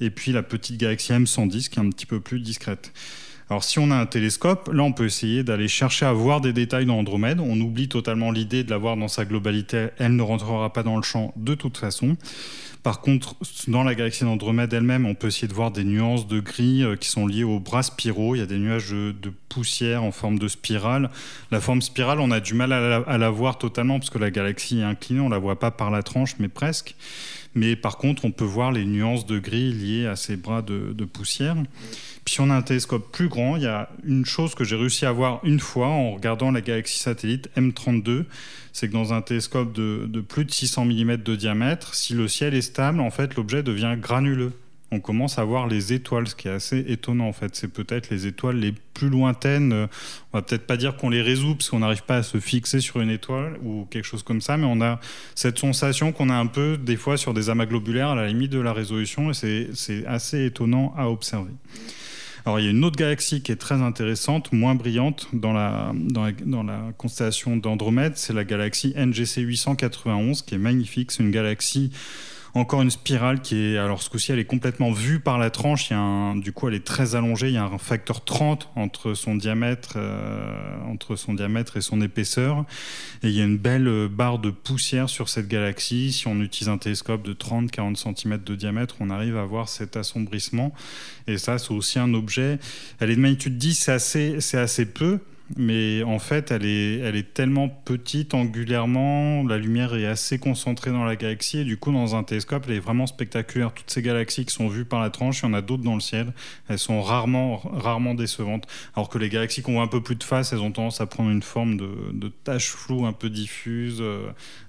Et 0.00 0.10
puis 0.10 0.32
la 0.32 0.42
petite 0.42 0.78
galaxie 0.78 1.12
M110, 1.12 1.68
qui 1.68 1.78
est 1.78 1.82
un 1.82 1.90
petit 1.90 2.06
peu 2.06 2.20
plus 2.20 2.40
discrète. 2.40 2.92
Alors 3.50 3.62
si 3.62 3.78
on 3.78 3.90
a 3.90 3.96
un 3.96 4.06
télescope, 4.06 4.70
là 4.72 4.82
on 4.82 4.92
peut 4.92 5.04
essayer 5.04 5.44
d'aller 5.44 5.68
chercher 5.68 6.06
à 6.06 6.12
voir 6.12 6.40
des 6.40 6.52
détails 6.52 6.86
dans 6.86 6.98
Andromède. 6.98 7.40
On 7.40 7.60
oublie 7.60 7.88
totalement 7.88 8.30
l'idée 8.30 8.64
de 8.64 8.70
la 8.70 8.78
voir 8.78 8.96
dans 8.96 9.08
sa 9.08 9.24
globalité. 9.24 9.88
Elle 9.98 10.16
ne 10.16 10.22
rentrera 10.22 10.72
pas 10.72 10.82
dans 10.82 10.96
le 10.96 11.02
champ 11.02 11.34
de 11.36 11.54
toute 11.54 11.76
façon. 11.76 12.16
Par 12.84 13.00
contre, 13.00 13.34
dans 13.66 13.82
la 13.82 13.94
galaxie 13.94 14.24
d'Andromède 14.24 14.70
elle-même, 14.74 15.06
on 15.06 15.14
peut 15.14 15.28
essayer 15.28 15.48
de 15.48 15.54
voir 15.54 15.70
des 15.70 15.84
nuances 15.84 16.28
de 16.28 16.38
gris 16.38 16.82
euh, 16.82 16.96
qui 16.96 17.08
sont 17.08 17.26
liées 17.26 17.42
aux 17.42 17.58
bras 17.58 17.82
spiraux. 17.82 18.34
Il 18.34 18.40
y 18.40 18.42
a 18.42 18.46
des 18.46 18.58
nuages 18.58 18.90
de, 18.90 19.32
poussière 19.48 20.02
en 20.02 20.12
forme 20.12 20.38
de 20.38 20.48
spirale. 20.48 21.08
La 21.50 21.62
forme 21.62 21.80
spirale, 21.80 22.20
on 22.20 22.30
a 22.30 22.40
du 22.40 22.52
mal 22.52 22.74
à 22.74 23.16
la, 23.16 23.30
voir 23.30 23.56
totalement 23.56 23.98
parce 23.98 24.10
que 24.10 24.18
la 24.18 24.30
galaxie 24.30 24.80
est 24.80 24.84
inclinée, 24.84 25.20
on 25.20 25.30
la 25.30 25.38
voit 25.38 25.58
pas 25.58 25.70
par 25.70 25.90
la 25.90 26.02
tranche, 26.02 26.36
mais 26.38 26.48
presque. 26.48 26.94
Mais 27.54 27.74
par 27.74 27.96
contre, 27.96 28.26
on 28.26 28.32
peut 28.32 28.44
voir 28.44 28.70
les 28.70 28.84
nuances 28.84 29.24
de 29.24 29.38
gris 29.38 29.72
liées 29.72 30.06
à 30.06 30.16
ces 30.16 30.36
bras 30.36 30.60
de, 30.60 31.04
poussière. 31.04 31.56
Puis 32.24 32.34
si 32.34 32.40
on 32.40 32.50
a 32.50 32.54
un 32.54 32.62
télescope 32.62 33.10
plus 33.12 33.28
grand, 33.28 33.56
il 33.56 33.62
y 33.62 33.66
a 33.66 33.88
une 34.04 34.26
chose 34.26 34.54
que 34.54 34.64
j'ai 34.64 34.76
réussi 34.76 35.06
à 35.06 35.12
voir 35.12 35.40
une 35.44 35.60
fois 35.60 35.86
en 35.86 36.12
regardant 36.12 36.50
la 36.50 36.60
galaxie 36.60 36.98
satellite 36.98 37.48
M32, 37.56 38.24
c'est 38.74 38.88
que 38.88 38.92
dans 38.92 39.12
un 39.12 39.22
télescope 39.22 39.72
de, 39.72 40.20
plus 40.20 40.44
de 40.44 40.50
600 40.50 40.86
mm 40.86 41.16
de 41.18 41.36
diamètre, 41.36 41.94
si 41.94 42.12
le 42.12 42.26
ciel 42.26 42.54
est 42.54 42.62
en 42.78 43.10
fait, 43.10 43.36
l'objet 43.36 43.62
devient 43.62 43.96
granuleux. 43.98 44.52
On 44.90 45.00
commence 45.00 45.38
à 45.40 45.44
voir 45.44 45.66
les 45.66 45.92
étoiles, 45.92 46.28
ce 46.28 46.36
qui 46.36 46.46
est 46.46 46.52
assez 46.52 46.84
étonnant 46.86 47.26
en 47.26 47.32
fait. 47.32 47.56
C'est 47.56 47.72
peut-être 47.72 48.10
les 48.10 48.26
étoiles 48.26 48.56
les 48.56 48.72
plus 48.72 49.08
lointaines. 49.08 49.72
On 49.72 50.38
va 50.38 50.42
peut-être 50.42 50.68
pas 50.68 50.76
dire 50.76 50.96
qu'on 50.96 51.10
les 51.10 51.22
résout 51.22 51.56
parce 51.56 51.68
qu'on 51.70 51.80
n'arrive 51.80 52.04
pas 52.04 52.18
à 52.18 52.22
se 52.22 52.38
fixer 52.38 52.78
sur 52.78 53.00
une 53.00 53.10
étoile 53.10 53.56
ou 53.64 53.86
quelque 53.90 54.04
chose 54.04 54.22
comme 54.22 54.40
ça, 54.40 54.56
mais 54.56 54.66
on 54.66 54.80
a 54.80 55.00
cette 55.34 55.58
sensation 55.58 56.12
qu'on 56.12 56.28
a 56.28 56.34
un 56.34 56.46
peu 56.46 56.76
des 56.76 56.96
fois 56.96 57.16
sur 57.16 57.34
des 57.34 57.50
amas 57.50 57.66
globulaires 57.66 58.10
à 58.10 58.14
la 58.14 58.28
limite 58.28 58.52
de 58.52 58.60
la 58.60 58.72
résolution 58.72 59.32
et 59.32 59.34
c'est 59.34 60.06
assez 60.06 60.44
étonnant 60.44 60.94
à 60.96 61.08
observer. 61.08 61.50
Alors 62.46 62.60
il 62.60 62.66
y 62.66 62.68
a 62.68 62.70
une 62.70 62.84
autre 62.84 62.96
galaxie 62.96 63.40
qui 63.42 63.52
est 63.52 63.56
très 63.56 63.80
intéressante, 63.80 64.52
moins 64.52 64.74
brillante 64.74 65.28
dans 65.32 65.54
la, 65.54 65.92
dans 65.94 66.62
la, 66.62 66.92
constellation 66.98 67.56
d'Andromède, 67.56 68.12
c'est 68.16 68.34
la 68.34 68.44
galaxie 68.44 68.94
NGC 68.96 69.40
891 69.40 70.42
qui 70.42 70.54
est 70.54 70.58
magnifique. 70.58 71.10
C'est 71.10 71.22
une 71.22 71.30
galaxie 71.30 71.90
encore 72.54 72.82
une 72.82 72.90
spirale 72.90 73.40
qui 73.40 73.56
est, 73.56 73.78
alors 73.78 74.00
ce 74.00 74.08
coup-ci, 74.08 74.30
elle 74.30 74.38
est 74.38 74.44
complètement 74.44 74.92
vue 74.92 75.18
par 75.18 75.38
la 75.38 75.50
tranche. 75.50 75.90
Il 75.90 75.94
y 75.94 75.96
a 75.96 76.00
un, 76.00 76.36
du 76.36 76.52
coup, 76.52 76.68
elle 76.68 76.74
est 76.74 76.84
très 76.84 77.16
allongée. 77.16 77.48
Il 77.48 77.54
y 77.54 77.58
a 77.58 77.64
un 77.64 77.78
facteur 77.78 78.24
30 78.24 78.70
entre 78.76 79.14
son 79.14 79.34
diamètre, 79.34 79.94
euh, 79.96 80.76
entre 80.86 81.16
son 81.16 81.34
diamètre 81.34 81.76
et 81.76 81.80
son 81.80 82.00
épaisseur. 82.00 82.64
Et 83.24 83.28
il 83.28 83.34
y 83.34 83.40
a 83.40 83.44
une 83.44 83.58
belle 83.58 83.88
euh, 83.88 84.08
barre 84.08 84.38
de 84.38 84.50
poussière 84.50 85.08
sur 85.08 85.28
cette 85.28 85.48
galaxie. 85.48 86.12
Si 86.12 86.28
on 86.28 86.40
utilise 86.40 86.68
un 86.68 86.78
télescope 86.78 87.22
de 87.22 87.34
30-40 87.34 87.96
cm 87.96 88.38
de 88.38 88.54
diamètre, 88.54 88.96
on 89.00 89.10
arrive 89.10 89.36
à 89.36 89.44
voir 89.44 89.68
cet 89.68 89.96
assombrissement. 89.96 90.72
Et 91.26 91.38
ça, 91.38 91.58
c'est 91.58 91.72
aussi 91.72 91.98
un 91.98 92.14
objet. 92.14 92.60
Elle 93.00 93.10
est 93.10 93.16
de 93.16 93.20
magnitude 93.20 93.58
10, 93.58 93.74
c'est 93.74 93.92
assez, 93.92 94.40
c'est 94.40 94.58
assez 94.58 94.86
peu 94.86 95.18
mais 95.56 96.02
en 96.02 96.18
fait, 96.18 96.50
elle 96.50 96.64
est, 96.64 96.98
elle 96.98 97.16
est 97.16 97.34
tellement 97.34 97.68
petite 97.68 98.34
angulairement, 98.34 99.42
la 99.44 99.58
lumière 99.58 99.94
est 99.94 100.06
assez 100.06 100.38
concentrée 100.38 100.90
dans 100.90 101.04
la 101.04 101.16
galaxie, 101.16 101.58
et 101.58 101.64
du 101.64 101.76
coup, 101.76 101.92
dans 101.92 102.16
un 102.16 102.22
télescope, 102.24 102.64
elle 102.68 102.74
est 102.74 102.80
vraiment 102.80 103.06
spectaculaire. 103.06 103.72
Toutes 103.72 103.90
ces 103.90 104.02
galaxies 104.02 104.44
qui 104.44 104.54
sont 104.54 104.68
vues 104.68 104.84
par 104.84 105.00
la 105.00 105.10
tranche, 105.10 105.40
il 105.40 105.46
y 105.46 105.48
en 105.48 105.54
a 105.54 105.62
d'autres 105.62 105.82
dans 105.82 105.94
le 105.94 106.00
ciel, 106.00 106.32
elles 106.68 106.78
sont 106.78 107.02
rarement, 107.02 107.58
rarement 107.64 108.14
décevantes. 108.14 108.66
Alors 108.96 109.08
que 109.08 109.18
les 109.18 109.28
galaxies 109.28 109.62
qui 109.62 109.70
ont 109.70 109.82
un 109.82 109.86
peu 109.86 110.00
plus 110.00 110.16
de 110.16 110.24
face, 110.24 110.52
elles 110.52 110.60
ont 110.60 110.72
tendance 110.72 111.00
à 111.00 111.06
prendre 111.06 111.30
une 111.30 111.42
forme 111.42 111.76
de, 111.76 111.90
de 112.12 112.28
tache 112.28 112.70
floue 112.70 113.06
un 113.06 113.12
peu 113.12 113.30
diffuse. 113.30 114.02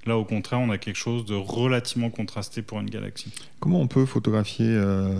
Là, 0.05 0.17
au 0.17 0.23
contraire, 0.23 0.59
on 0.59 0.69
a 0.69 0.77
quelque 0.77 0.97
chose 0.97 1.25
de 1.25 1.36
relativement 1.36 2.09
contrasté 2.09 2.62
pour 2.62 2.79
une 2.79 2.89
galaxie. 2.89 3.33
Comment 3.59 3.81
on 3.81 3.88
peut 3.88 4.05
photographier 4.05 4.67
euh, 4.69 5.17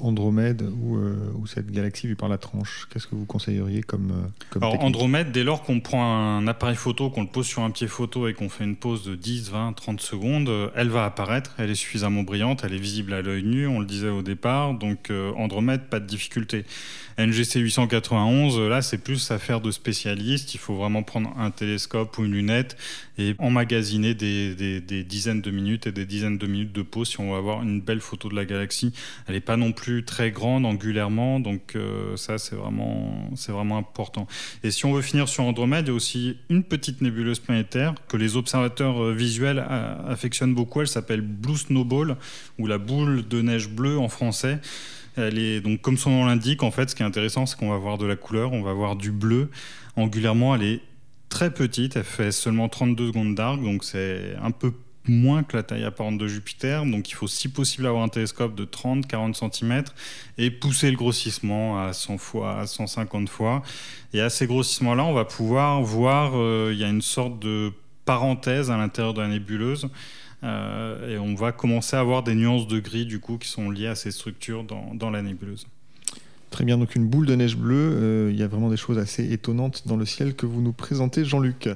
Andromède 0.00 0.62
ou, 0.80 0.96
euh, 0.96 1.16
ou, 1.34 1.46
cette 1.46 1.70
galaxie 1.70 2.06
vue 2.06 2.14
par 2.14 2.28
la 2.28 2.38
tranche? 2.38 2.86
Qu'est-ce 2.92 3.08
que 3.08 3.16
vous 3.16 3.24
conseilleriez 3.24 3.82
comme, 3.82 4.10
euh, 4.12 4.28
comme 4.50 4.62
Andromède, 5.00 5.32
dès 5.32 5.44
lors 5.44 5.62
qu'on 5.62 5.80
prend 5.80 6.04
un 6.04 6.46
appareil 6.46 6.76
photo, 6.76 7.08
qu'on 7.08 7.22
le 7.22 7.26
pose 7.26 7.46
sur 7.46 7.62
un 7.62 7.70
pied 7.70 7.86
photo 7.86 8.28
et 8.28 8.34
qu'on 8.34 8.50
fait 8.50 8.64
une 8.64 8.76
pause 8.76 9.02
de 9.02 9.14
10, 9.14 9.50
20, 9.50 9.72
30 9.72 9.98
secondes, 9.98 10.50
euh, 10.50 10.68
elle 10.76 10.90
va 10.90 11.06
apparaître, 11.06 11.54
elle 11.56 11.70
est 11.70 11.74
suffisamment 11.74 12.22
brillante, 12.22 12.64
elle 12.64 12.74
est 12.74 12.78
visible 12.78 13.14
à 13.14 13.22
l'œil 13.22 13.42
nu, 13.42 13.66
on 13.66 13.80
le 13.80 13.86
disait 13.86 14.10
au 14.10 14.20
départ, 14.20 14.74
donc 14.74 15.08
euh, 15.08 15.32
Andromède, 15.36 15.84
pas 15.88 16.00
de 16.00 16.06
difficulté. 16.06 16.66
NGC 17.18 17.60
891, 17.60 18.58
euh, 18.58 18.68
là, 18.68 18.82
c'est 18.82 18.98
plus 18.98 19.30
affaire 19.30 19.62
de 19.62 19.70
spécialistes. 19.70 20.54
Il 20.54 20.58
faut 20.58 20.74
vraiment 20.74 21.02
prendre 21.02 21.34
un 21.38 21.50
télescope 21.50 22.16
ou 22.18 22.24
une 22.24 22.32
lunette 22.32 22.76
et 23.18 23.34
emmagasiner 23.38 24.14
des, 24.14 24.80
dizaines 25.04 25.42
de 25.42 25.50
minutes 25.50 25.86
et 25.86 25.92
des 25.92 26.06
dizaines 26.06 26.38
de 26.38 26.46
minutes 26.46 26.72
de 26.72 26.82
pause 26.82 27.08
si 27.08 27.20
on 27.20 27.32
veut 27.32 27.38
avoir 27.38 27.62
une 27.62 27.80
belle 27.80 28.00
photo 28.00 28.28
de 28.28 28.36
la 28.36 28.44
galaxie. 28.44 28.92
Elle 29.26 29.34
n'est 29.34 29.40
pas 29.40 29.56
non 29.56 29.72
plus 29.72 30.04
très 30.04 30.30
grande 30.30 30.64
angulairement, 30.64 31.40
donc 31.40 31.76
ça, 32.16 32.38
c'est 32.38 32.56
vraiment, 32.56 33.30
vraiment 33.48 33.76
important. 33.76 34.26
Et 34.62 34.70
si 34.70 34.79
on 34.84 34.92
veut 34.92 35.02
finir 35.02 35.28
sur 35.28 35.44
Andromède, 35.44 35.86
il 35.86 35.88
y 35.88 35.90
a 35.90 35.94
aussi 35.94 36.36
une 36.48 36.62
petite 36.62 37.00
nébuleuse 37.00 37.38
planétaire 37.38 37.94
que 38.08 38.16
les 38.16 38.36
observateurs 38.36 39.02
euh, 39.02 39.12
visuels 39.12 39.58
affectionnent 40.08 40.54
beaucoup. 40.54 40.80
Elle 40.80 40.88
s'appelle 40.88 41.20
Blue 41.20 41.56
Snowball, 41.56 42.16
ou 42.58 42.66
la 42.66 42.78
boule 42.78 43.26
de 43.26 43.42
neige 43.42 43.68
bleue 43.68 43.98
en 43.98 44.08
français. 44.08 44.58
Elle 45.16 45.38
est 45.38 45.60
donc 45.60 45.80
comme 45.80 45.96
son 45.96 46.10
nom 46.10 46.24
l'indique, 46.26 46.62
en 46.62 46.70
fait, 46.70 46.90
ce 46.90 46.94
qui 46.94 47.02
est 47.02 47.06
intéressant, 47.06 47.46
c'est 47.46 47.58
qu'on 47.58 47.70
va 47.70 47.78
voir 47.78 47.98
de 47.98 48.06
la 48.06 48.16
couleur, 48.16 48.52
on 48.52 48.62
va 48.62 48.72
voir 48.72 48.96
du 48.96 49.10
bleu. 49.10 49.50
Angulairement, 49.96 50.54
elle 50.54 50.62
est 50.62 50.80
très 51.28 51.52
petite, 51.52 51.96
elle 51.96 52.04
fait 52.04 52.32
seulement 52.32 52.68
32 52.68 53.08
secondes 53.08 53.34
d'arc, 53.34 53.62
donc 53.62 53.84
c'est 53.84 54.34
un 54.42 54.50
peu 54.50 54.72
moins 55.10 55.42
que 55.42 55.56
la 55.56 55.62
taille 55.62 55.84
apparente 55.84 56.16
de 56.18 56.26
Jupiter. 56.26 56.86
Donc 56.86 57.10
il 57.10 57.14
faut 57.14 57.26
si 57.26 57.48
possible 57.48 57.86
avoir 57.86 58.02
un 58.02 58.08
télescope 58.08 58.54
de 58.54 58.64
30-40 58.64 59.52
cm 59.52 59.84
et 60.38 60.50
pousser 60.50 60.90
le 60.90 60.96
grossissement 60.96 61.84
à 61.84 61.92
100 61.92 62.18
fois, 62.18 62.60
à 62.60 62.66
150 62.66 63.28
fois. 63.28 63.62
Et 64.14 64.20
à 64.20 64.30
ces 64.30 64.46
grossissements-là, 64.46 65.04
on 65.04 65.12
va 65.12 65.24
pouvoir 65.24 65.82
voir, 65.82 66.32
euh, 66.34 66.70
il 66.72 66.78
y 66.78 66.84
a 66.84 66.88
une 66.88 67.02
sorte 67.02 67.38
de 67.40 67.72
parenthèse 68.04 68.70
à 68.70 68.76
l'intérieur 68.76 69.12
de 69.12 69.20
la 69.20 69.28
nébuleuse 69.28 69.88
euh, 70.42 71.14
et 71.14 71.18
on 71.18 71.34
va 71.34 71.52
commencer 71.52 71.96
à 71.96 72.00
avoir 72.00 72.22
des 72.22 72.34
nuances 72.34 72.66
de 72.66 72.80
gris 72.80 73.04
du 73.04 73.20
coup 73.20 73.36
qui 73.36 73.48
sont 73.48 73.70
liées 73.70 73.88
à 73.88 73.94
ces 73.94 74.10
structures 74.10 74.64
dans, 74.64 74.94
dans 74.94 75.10
la 75.10 75.22
nébuleuse. 75.22 75.66
Très 76.50 76.64
bien, 76.64 76.78
donc 76.78 76.96
une 76.96 77.06
boule 77.06 77.26
de 77.26 77.34
neige 77.34 77.56
bleue, 77.56 77.76
euh, 77.76 78.30
il 78.32 78.38
y 78.38 78.42
a 78.42 78.48
vraiment 78.48 78.70
des 78.70 78.76
choses 78.76 78.98
assez 78.98 79.32
étonnantes 79.32 79.86
dans 79.86 79.96
le 79.96 80.04
ciel 80.04 80.34
que 80.34 80.46
vous 80.46 80.60
nous 80.60 80.72
présentez, 80.72 81.24
Jean-Luc. 81.24 81.68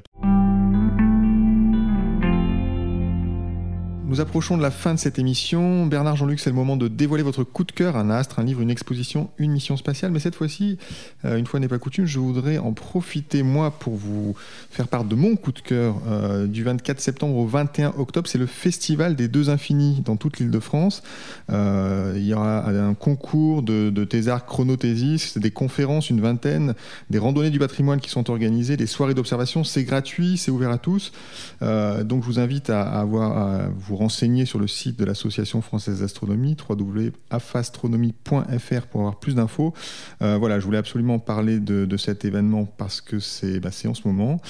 Nous 4.15 4.21
approchons 4.21 4.57
de 4.57 4.63
la 4.63 4.71
fin 4.71 4.95
de 4.95 4.99
cette 5.01 5.19
émission. 5.19 5.87
Bernard 5.87 6.15
Jean-Luc, 6.15 6.39
c'est 6.39 6.49
le 6.49 6.55
moment 6.55 6.77
de 6.77 6.87
dévoiler 6.87 7.25
votre 7.25 7.43
coup 7.43 7.65
de 7.65 7.73
cœur, 7.73 7.97
un 7.97 8.11
astre, 8.11 8.39
un 8.39 8.45
livre, 8.45 8.61
une 8.61 8.71
exposition, 8.71 9.29
une 9.39 9.51
mission 9.51 9.77
spatiale. 9.77 10.13
Mais 10.13 10.21
cette 10.21 10.37
fois-ci, 10.37 10.79
euh, 11.25 11.37
une 11.37 11.49
fois 11.49 11.59
n'est 11.59 11.67
pas 11.67 11.81
coutume, 11.81 12.07
je 12.07 12.21
voudrais 12.21 12.59
en 12.59 12.75
profiter, 12.75 13.43
moi, 13.43 13.73
pour 13.73 13.97
vous 13.97 14.37
faire 14.71 14.87
part 14.87 15.03
de 15.03 15.17
mon 15.17 15.35
coup 15.35 15.51
de 15.51 15.59
cœur 15.59 15.97
euh, 16.07 16.47
du 16.47 16.63
24 16.63 17.01
septembre 17.01 17.37
au 17.37 17.45
21 17.45 17.95
octobre. 17.99 18.29
C'est 18.29 18.39
le 18.39 18.47
Festival 18.47 19.17
des 19.17 19.27
Deux 19.27 19.51
Infinis 19.51 20.01
dans 20.05 20.15
toute 20.15 20.39
l'île 20.39 20.53
de 20.53 20.61
France. 20.61 21.03
Euh, 21.51 22.13
il 22.15 22.25
y 22.25 22.35
aura 22.35 22.69
un 22.69 22.95
concours 22.95 23.65
de, 23.65 23.91
de 23.91 24.05
thésards 24.05 24.47
chronothésis, 24.47 25.39
des 25.39 25.51
conférences, 25.51 26.09
une 26.09 26.21
vingtaine, 26.21 26.77
des 27.11 27.19
randonnées 27.19 27.51
du 27.51 27.59
patrimoine 27.59 28.01
qui 28.01 28.11
sont 28.11 28.31
organisées, 28.31 28.77
des 28.77 28.87
soirées 28.87 29.15
d'observation. 29.15 29.65
C'est 29.65 29.83
gratuit, 29.83 30.39
c'est 30.39 30.53
ouvert 30.53 30.71
à 30.71 30.79
tous. 30.79 31.11
donc 31.61 32.23
je 32.23 32.27
vous 32.27 32.39
invite 32.39 32.71
à, 32.71 32.83
à, 32.83 33.03
voir, 33.03 33.37
à 33.37 33.63
vous 33.77 33.97
rendre 33.97 34.04
renseigner 34.05 34.45
sur 34.45 34.59
le 34.59 34.67
site 34.67 34.99
de 34.99 35.07
l'Association 35.07 35.63
française 35.63 36.01
d'astronomie, 36.01 36.59
www.afastronomie.fr 36.69 38.87
pour 38.91 39.01
avoir 39.01 39.19
plus 39.19 39.35
d'infos. 39.35 39.73
voilà, 40.21 40.61
je 40.61 40.67
voulais 40.67 40.79
absolument 40.79 41.19
parler 41.19 41.59
de, 41.59 41.97
cet 41.97 42.27
événement 42.27 42.67
parce 42.67 43.01
que 43.01 43.19
c'est 43.19 43.61
bah, 43.61 43.71
en 43.87 43.95
ce 43.95 44.07
moment. 44.07 44.43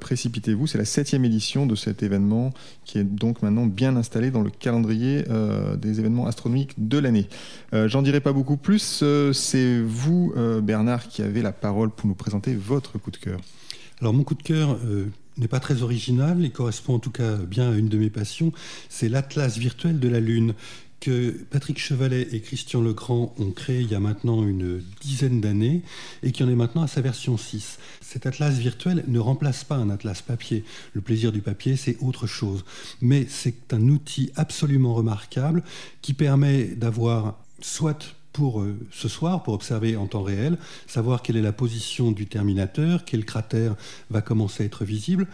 Précipitez-vous, 0.00 0.66
c'est 0.66 0.78
la 0.78 0.84
septième 0.84 1.24
édition 1.24 1.66
de 1.66 1.76
cet 1.76 2.02
événement 2.02 2.52
qui 2.84 2.98
est 2.98 3.04
donc 3.04 3.42
maintenant 3.42 3.66
bien 3.66 3.94
installé 3.96 4.32
dans 4.32 4.42
le 4.42 4.50
calendrier 4.50 5.24
des 5.78 6.00
événements 6.00 6.26
astronomiques 6.26 6.74
de 6.78 6.98
l'année. 6.98 7.28
J'en 7.72 8.02
dirai 8.02 8.18
pas 8.20 8.32
beaucoup 8.32 8.56
plus. 8.56 9.04
c'est 9.32 9.80
vous, 9.80 10.34
Bernard, 10.62 11.06
qui 11.08 11.22
avez 11.22 11.42
la 11.42 11.52
parole 11.52 11.90
pour 11.90 12.08
nous 12.08 12.14
présenter 12.14 12.54
votre 12.54 12.98
coup 12.98 13.12
de 13.12 13.18
cœur. 13.18 13.38
Alors 14.00 14.12
mon 14.12 14.24
coup 14.24 14.34
de 14.34 14.42
cœur 14.42 14.78
euh, 14.84 15.06
n'est 15.38 15.48
pas 15.48 15.60
très 15.60 15.82
original, 15.82 16.38
il 16.40 16.50
correspond 16.50 16.94
en 16.94 16.98
tout 16.98 17.10
cas 17.10 17.36
bien 17.36 17.70
à 17.70 17.74
une 17.74 17.88
de 17.88 17.98
mes 17.98 18.10
passions, 18.10 18.52
c'est 18.88 19.08
l'Atlas 19.08 19.58
virtuel 19.58 19.98
de 20.00 20.08
la 20.08 20.20
Lune 20.20 20.54
que 21.00 21.30
Patrick 21.50 21.78
Chevalet 21.78 22.26
et 22.32 22.40
Christian 22.40 22.80
Legrand 22.80 23.34
ont 23.38 23.50
créé 23.50 23.80
il 23.80 23.90
y 23.90 23.94
a 23.94 24.00
maintenant 24.00 24.42
une 24.42 24.82
dizaine 25.00 25.40
d'années 25.40 25.82
et 26.22 26.32
qui 26.32 26.42
en 26.42 26.48
est 26.48 26.54
maintenant 26.54 26.82
à 26.82 26.88
sa 26.88 27.00
version 27.00 27.36
6. 27.36 27.78
Cet 28.00 28.26
atlas 28.26 28.54
virtuel 28.54 29.04
ne 29.06 29.18
remplace 29.18 29.62
pas 29.62 29.76
un 29.76 29.90
atlas 29.90 30.22
papier. 30.22 30.64
Le 30.94 31.00
plaisir 31.00 31.32
du 31.32 31.42
papier, 31.42 31.76
c'est 31.76 31.96
autre 32.00 32.26
chose. 32.26 32.64
Mais 33.00 33.26
c'est 33.28 33.72
un 33.72 33.88
outil 33.88 34.32
absolument 34.36 34.94
remarquable 34.94 35.62
qui 36.02 36.14
permet 36.14 36.64
d'avoir 36.64 37.38
soit 37.60 38.15
pour 38.36 38.60
euh, 38.60 38.76
ce 38.92 39.08
soir, 39.08 39.42
pour 39.42 39.54
observer 39.54 39.96
en 39.96 40.06
temps 40.06 40.22
réel, 40.22 40.58
savoir 40.86 41.22
quelle 41.22 41.38
est 41.38 41.42
la 41.42 41.54
position 41.54 42.12
du 42.12 42.26
terminateur, 42.26 43.06
quel 43.06 43.24
cratère 43.24 43.76
va 44.10 44.20
commencer 44.20 44.62
à 44.62 44.66
être 44.66 44.84
visible, 44.84 45.26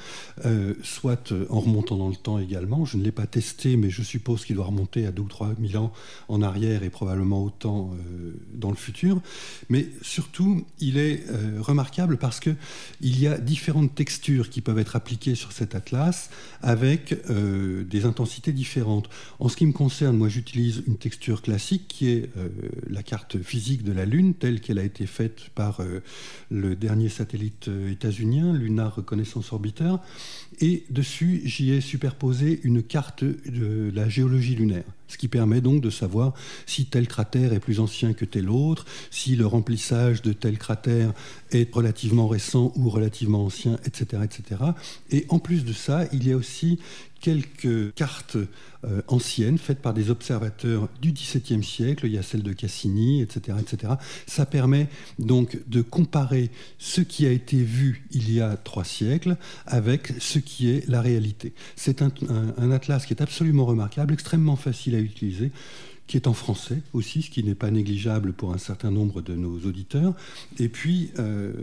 euh, 0.45 0.75
soit 0.85 1.33
euh, 1.33 1.47
en 1.51 1.59
remontant 1.59 1.97
dans 1.97 2.09
le 2.09 2.15
temps 2.15 2.39
également. 2.39 2.85
Je 2.85 2.97
ne 2.99 3.03
l'ai 3.03 3.11
pas 3.11 3.27
testé, 3.27 3.77
mais 3.77 3.91
je 3.91 4.03
suppose 4.03 4.45
qu'il 4.45 4.55
doit 4.55 4.67
remonter 4.67 5.05
à 5.05 5.11
2 5.11 5.21
ou 5.21 5.27
3 5.27 5.55
000 5.61 5.83
ans 5.83 5.93
en 6.29 6.43
arrière 6.43 6.85
et 6.85 6.91
probablement 6.91 7.43
autant 7.43 7.91
dans 8.55 8.71
le 8.71 8.77
futur. 8.77 9.21
Mais 9.69 9.89
surtout, 10.01 10.65
il 10.79 10.97
est 10.97 11.25
remarquable 11.59 12.19
parce 12.19 12.39
qu'il 12.39 12.57
y 13.03 13.27
a 13.27 13.39
différentes 13.39 13.95
textures 13.95 14.49
qui 14.49 14.61
peuvent 14.61 14.79
être 14.79 14.95
appliquées 14.97 15.35
sur 15.35 15.53
cet 15.53 15.75
atlas 15.75 16.31
avec 16.63 17.15
des 17.29 18.05
intensités 18.05 18.53
différentes. 18.53 19.09
En 19.41 19.49
ce 19.49 19.57
qui 19.57 19.67
me 19.67 19.73
concerne, 19.73 20.17
moi 20.17 20.29
j'utilise 20.29 20.83
une 20.87 20.97
texture 20.97 21.43
classique 21.43 21.87
qui 21.89 22.09
est 22.11 22.31
la 22.93 23.03
carte 23.03 23.43
physique 23.43 23.83
de 23.83 23.93
la 23.93 24.05
Lune 24.05 24.35
telle 24.35 24.61
qu'elle 24.61 24.79
a 24.79 24.85
été 24.85 25.07
faite 25.07 25.49
par 25.55 25.81
euh, 25.81 26.03
le 26.51 26.77
dernier 26.77 27.09
satellite 27.09 27.69
euh, 27.69 27.91
états-unien, 27.91 28.53
Lunar 28.53 28.95
Reconnaissance 28.95 29.53
Orbiter. 29.53 29.97
Et 30.61 30.85
dessus, 30.91 31.43
j'y 31.45 31.73
ai 31.73 31.81
superposé 31.81 32.61
une 32.63 32.83
carte 32.83 33.25
de 33.25 33.91
la 33.95 34.09
géologie 34.09 34.55
lunaire, 34.55 34.85
ce 35.09 35.19
qui 35.19 35.29
permet 35.29 35.61
donc 35.61 35.81
de 35.81 35.91
savoir 35.91 36.35
si 36.67 36.87
tel 36.87 37.09
cratère 37.09 37.53
est 37.53 37.61
plus 37.61 37.81
ancien 37.81 38.13
que 38.13 38.25
tel 38.25 38.51
autre, 38.51 38.87
si 39.11 39.37
le 39.37 39.47
remplissage 39.47 40.23
de 40.23 40.33
tel 40.33 40.59
cratère 40.59 41.13
est 41.51 41.73
relativement 41.75 42.29
récent 42.29 42.73
ou 42.77 42.91
relativement 42.91 43.45
ancien, 43.45 43.79
etc. 43.85 44.23
etc. 44.25 44.61
Et 45.11 45.27
en 45.29 45.39
plus 45.39 45.65
de 45.65 45.73
ça, 45.73 46.07
il 46.13 46.27
y 46.27 46.33
a 46.33 46.37
aussi 46.37 46.79
quelques 47.23 47.95
cartes 47.95 48.37
euh, 48.85 49.01
anciennes 49.07 49.57
faites 49.57 49.81
par 49.81 49.95
des 49.95 50.11
observateurs 50.11 50.89
du 51.01 51.13
XVIIe 51.13 51.63
siècle, 51.63 52.07
il 52.07 52.13
y 52.13 52.19
a 52.19 52.23
celle 52.23 52.43
de 52.43 52.53
Cassini, 52.53 53.23
etc., 53.23 53.59
etc. 53.61 53.95
Ça 54.27 54.45
permet 54.45 54.89
donc 55.21 55.57
de 55.69 55.83
comparer 55.83 56.51
ce 56.79 57.01
qui 57.01 57.25
a 57.25 57.31
été 57.31 57.63
vu 57.63 58.05
il 58.11 58.33
y 58.35 58.41
a 58.41 58.57
trois 58.57 58.85
siècles 58.85 59.37
avec 59.67 60.13
ce 60.19 60.41
qui 60.43 60.71
est 60.71 60.89
la 60.89 61.01
réalité. 61.01 61.53
C'est 61.77 62.03
un, 62.03 62.11
atlas 62.71 63.05
qui 63.07 63.13
est 63.13 63.23
absolument 63.23 63.65
remarquable, 63.65 64.13
extrêmement 64.13 64.57
facile 64.57 64.95
à 64.95 64.99
utiliser 64.99 65.51
qui 66.13 66.19
est 66.19 66.27
en 66.27 66.35
français 66.35 66.83
aussi, 66.93 67.23
ce 67.23 67.31
qui 67.31 67.43
n'est 67.43 67.55
pas 67.55 67.71
négligeable 67.71 68.35
pour 68.35 68.53
un 68.53 68.59
certain 68.59 68.91
nombre 68.91 69.23
de 69.23 69.35
nos 69.35 69.61
auditeurs. 69.61 70.13
Et 70.59 70.69
puis, 70.69 71.11
euh, 71.19 71.55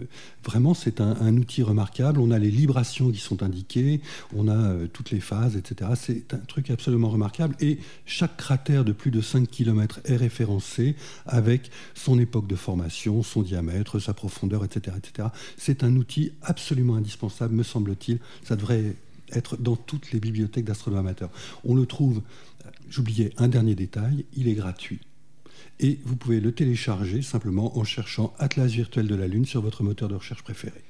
vraiment, 0.44 0.74
c'est 0.74 1.02
un, 1.02 1.38
outil 1.38 1.62
remarquable. 1.62 2.20
On 2.20 2.32
a 2.32 2.40
les 2.40 2.50
librations 2.50 3.12
qui 3.12 3.20
sont 3.20 3.44
indiquées, 3.44 4.02
on 4.36 4.48
a 4.48 4.56
euh, 4.56 4.88
toutes 4.92 5.12
les 5.12 5.20
phases, 5.20 5.56
etc. 5.56 5.92
C'est 5.94 6.34
un 6.34 6.40
truc 6.40 6.72
absolument 6.72 7.10
remarquable. 7.10 7.56
Et 7.60 7.78
chaque 8.08 8.38
cratère 8.38 8.84
de 8.84 8.92
plus 8.92 9.12
de 9.12 9.22
5 9.22 9.48
km 9.48 10.00
est 10.06 10.16
référencé 10.16 10.96
avec 11.28 11.70
son 11.94 12.18
époque 12.18 12.48
de 12.48 12.56
formation, 12.56 13.22
son 13.22 13.44
diamètre, 13.44 14.00
sa 14.00 14.16
profondeur, 14.16 14.66
etc. 14.66 14.98
etc. 14.98 15.28
C'est 15.58 15.84
un 15.84 15.96
outil 15.96 16.32
absolument 16.42 16.96
indispensable, 16.96 17.54
me 17.54 17.62
semble-t-il. 17.62 18.18
Ça 18.44 18.56
devrait 18.56 18.96
être 19.32 19.58
dans 19.58 19.76
toutes 19.76 20.12
les 20.12 20.20
bibliothèques 20.20 20.66
d'astronomes 20.66 21.02
amateurs. 21.02 21.30
On 21.64 21.76
le 21.76 21.86
trouve 21.86 22.24
J'oubliais 22.89 23.32
un 23.38 23.48
dernier 23.48 23.76
détail, 23.76 24.26
il 24.36 24.48
est 24.48 24.56
gratuit. 24.56 25.00
Et 25.80 26.00
vous 26.04 26.15
pouvez 26.15 26.39
le 26.39 26.52
télécharger 26.52 27.22
simplement 27.22 27.78
en 27.78 27.84
cherchant 27.84 28.34
Atlas 28.39 28.72
virtuel 28.72 29.08
de 29.08 29.15
la 29.15 29.28
Lune 29.28 29.45
sur 29.45 29.62
votre 29.62 29.84
moteur 29.84 30.10
de 30.10 30.15
recherche 30.15 30.43
préféré. 30.43 30.84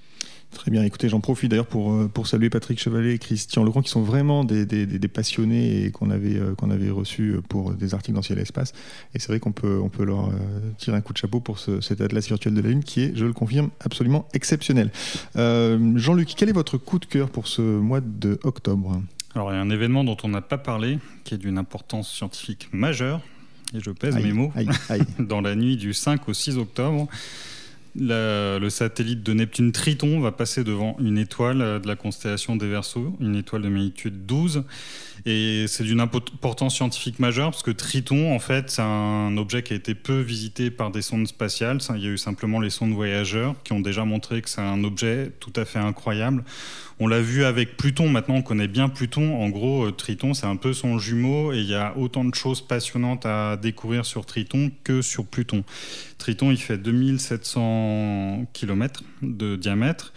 Très 0.51 0.71
bien, 0.71 0.83
écoutez, 0.83 1.09
j'en 1.09 1.19
profite 1.19 1.51
d'ailleurs 1.51 1.67
pour, 1.67 1.93
euh, 1.93 2.07
pour 2.07 2.25
saluer 2.25 2.49
Patrick 2.49 2.79
Chevalet 2.79 3.13
et 3.13 3.19
Christian 3.19 3.63
Legrand, 3.63 3.83
qui 3.83 3.91
sont 3.91 4.01
vraiment 4.01 4.43
des, 4.43 4.65
des, 4.65 5.07
passionnés 5.07 5.85
et 5.85 5.91
qu'on 5.91 6.09
avait, 6.09 6.37
euh, 6.37 6.55
avait 6.71 6.89
reçus 6.89 7.35
pour 7.47 7.73
des 7.75 7.93
articles 7.93 8.15
dans 8.15 8.23
Ciel 8.23 8.39
Espace. 8.39 8.73
Et 9.13 9.19
c'est 9.19 9.27
vrai 9.27 9.39
qu'on 9.39 9.51
peut, 9.51 9.79
on 9.79 9.89
peut 9.89 10.03
leur 10.03 10.29
euh, 10.29 10.31
tirer 10.79 10.97
un 10.97 11.01
coup 11.01 11.13
de 11.13 11.19
chapeau 11.19 11.39
pour 11.39 11.59
cet 11.59 12.01
Atlas 12.01 12.27
virtuel 12.27 12.55
de 12.55 12.61
la 12.61 12.69
Lune 12.69 12.83
qui 12.83 13.01
est, 13.01 13.15
je 13.15 13.25
le 13.25 13.33
confirme, 13.33 13.69
absolument 13.79 14.27
exceptionnel. 14.33 14.91
Jean-Luc, 15.35 16.33
quel 16.35 16.49
est 16.49 16.53
votre 16.53 16.77
coup 16.77 16.97
de 16.97 17.05
cœur 17.05 17.29
pour 17.29 17.47
ce 17.47 17.61
mois 17.61 18.01
d'octobre 18.01 19.01
alors, 19.35 19.51
il 19.51 19.55
y 19.55 19.57
a 19.57 19.61
un 19.61 19.69
événement 19.69 20.03
dont 20.03 20.17
on 20.23 20.29
n'a 20.29 20.41
pas 20.41 20.57
parlé, 20.57 20.97
qui 21.23 21.35
est 21.35 21.37
d'une 21.37 21.57
importance 21.57 22.11
scientifique 22.11 22.69
majeure, 22.71 23.21
et 23.75 23.79
je 23.79 23.91
pèse 23.91 24.15
mes 24.15 24.33
mots, 24.33 24.51
dans 25.19 25.41
la 25.41 25.55
nuit 25.55 25.77
du 25.77 25.93
5 25.93 26.27
au 26.27 26.33
6 26.33 26.57
octobre. 26.57 27.07
le 27.95 28.69
satellite 28.69 29.21
de 29.21 29.33
Neptune 29.33 29.71
Triton 29.71 30.19
va 30.19 30.31
passer 30.31 30.63
devant 30.63 30.97
une 30.99 31.19
étoile 31.19 31.79
de 31.79 31.87
la 31.87 31.95
constellation 31.95 32.55
des 32.55 32.67
Verseaux, 32.67 33.15
une 33.19 33.35
étoile 33.35 33.61
de 33.61 33.69
magnitude 33.69 34.25
12. 34.25 34.63
Et 35.25 35.65
c'est 35.67 35.83
d'une 35.83 35.99
importance 35.99 36.75
scientifique 36.75 37.19
majeure 37.19 37.51
parce 37.51 37.61
que 37.61 37.71
Triton, 37.71 38.33
en 38.33 38.39
fait, 38.39 38.69
c'est 38.69 38.81
un 38.81 39.35
objet 39.37 39.63
qui 39.63 39.73
a 39.73 39.75
été 39.75 39.93
peu 39.93 40.21
visité 40.21 40.71
par 40.71 40.91
des 40.91 41.01
sondes 41.01 41.27
spatiales. 41.27 41.79
Il 41.95 42.03
y 42.03 42.07
a 42.07 42.09
eu 42.09 42.17
simplement 42.17 42.59
les 42.59 42.69
sondes 42.69 42.93
voyageurs 42.93 43.55
qui 43.63 43.73
ont 43.73 43.81
déjà 43.81 44.05
montré 44.05 44.41
que 44.41 44.49
c'est 44.49 44.61
un 44.61 44.83
objet 44.83 45.31
tout 45.39 45.53
à 45.55 45.65
fait 45.65 45.79
incroyable. 45.79 46.43
On 47.01 47.07
l'a 47.07 47.21
vu 47.21 47.45
avec 47.45 47.77
Pluton, 47.77 48.09
maintenant 48.09 48.35
on 48.35 48.41
connaît 48.41 48.67
bien 48.67 48.89
Pluton. 48.89 49.41
En 49.41 49.47
gros, 49.47 49.85
euh, 49.85 49.91
Triton, 49.91 50.33
c'est 50.33 50.45
un 50.45 50.57
peu 50.57 50.73
son 50.73 50.99
jumeau 50.99 51.53
et 51.53 51.59
il 51.59 51.65
y 51.65 51.73
a 51.73 51.95
autant 51.97 52.25
de 52.25 52.35
choses 52.35 52.59
passionnantes 52.59 53.25
à 53.25 53.55
découvrir 53.55 54.05
sur 54.05 54.25
Triton 54.25 54.69
que 54.83 55.01
sur 55.01 55.25
Pluton. 55.25 55.63
Triton, 56.17 56.51
il 56.51 56.57
fait 56.57 56.77
2700 56.77 58.47
km 58.51 59.03
de 59.21 59.55
diamètre. 59.55 60.11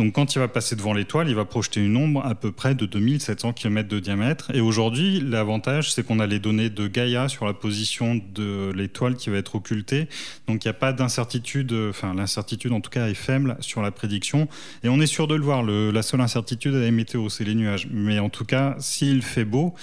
Donc 0.00 0.14
quand 0.14 0.34
il 0.34 0.38
va 0.38 0.48
passer 0.48 0.76
devant 0.76 0.94
l'étoile, 0.94 1.28
il 1.28 1.34
va 1.34 1.44
projeter 1.44 1.84
une 1.84 1.94
ombre 1.94 2.24
à 2.24 2.34
peu 2.34 2.52
près 2.52 2.74
de 2.74 2.86
2700 2.86 3.52
km 3.52 3.86
de 3.86 4.00
diamètre. 4.00 4.50
Et 4.54 4.62
aujourd'hui, 4.62 5.20
l'avantage, 5.20 5.92
c'est 5.92 6.06
qu'on 6.06 6.20
a 6.20 6.26
les 6.26 6.38
données 6.38 6.70
de 6.70 6.86
Gaïa 6.86 7.28
sur 7.28 7.44
la 7.44 7.52
position 7.52 8.18
de 8.34 8.72
l'étoile 8.74 9.14
qui 9.14 9.28
va 9.28 9.36
être 9.36 9.56
occultée. 9.56 10.08
Donc 10.48 10.64
il 10.64 10.68
n'y 10.68 10.70
a 10.70 10.72
pas 10.72 10.94
d'incertitude, 10.94 11.74
enfin 11.90 12.14
l'incertitude 12.14 12.72
en 12.72 12.80
tout 12.80 12.88
cas 12.88 13.08
est 13.08 13.14
faible 13.14 13.58
sur 13.60 13.82
la 13.82 13.90
prédiction. 13.90 14.48
Et 14.84 14.88
on 14.88 15.02
est 15.02 15.06
sûr 15.06 15.26
de 15.26 15.34
le 15.34 15.44
voir. 15.44 15.62
la 15.62 16.02
seule 16.02 16.22
incertitude, 16.22 16.76
est 16.76 16.80
la 16.80 16.90
météo, 16.92 17.28
c'est 17.28 17.44
les 17.44 17.54
nuages. 17.54 17.86
Mais 17.90 18.20
en 18.20 18.30
tout 18.30 18.46
cas, 18.46 18.76
s'il 18.78 19.20
fait 19.20 19.44
beau, 19.44 19.74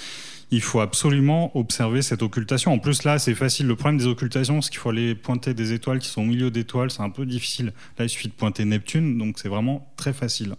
il 0.52 0.62
faut 0.62 0.80
absolument 0.80 1.56
observer 1.58 2.02
cette 2.02 2.22
occultation. 2.22 2.72
En 2.72 2.80
plus, 2.80 3.04
là, 3.04 3.20
c'est 3.20 3.36
facile. 3.36 3.68
Le 3.68 3.76
problème 3.76 3.98
des 3.98 4.08
occultations, 4.08 4.62
c'est 4.62 4.70
qu'il 4.70 4.80
faut 4.80 4.90
aller 4.90 5.14
pointer 5.14 5.54
des 5.54 5.74
étoiles 5.74 6.00
qui 6.00 6.08
sont 6.08 6.22
au 6.22 6.26
milieu 6.26 6.52
d'étoiles. 6.52 6.90
C'est 6.90 7.02
un 7.02 7.10
peu 7.10 7.26
difficile. 7.26 7.74
Là, 7.98 8.06
il 8.06 8.10
suffit 8.10 8.30
de 8.30 8.34
pointer 8.34 8.64
Neptune, 8.66 9.18
donc 9.18 9.40
c'est 9.40 9.50
vraiment 9.50 9.92
très 9.98 10.14
facile. 10.14 10.56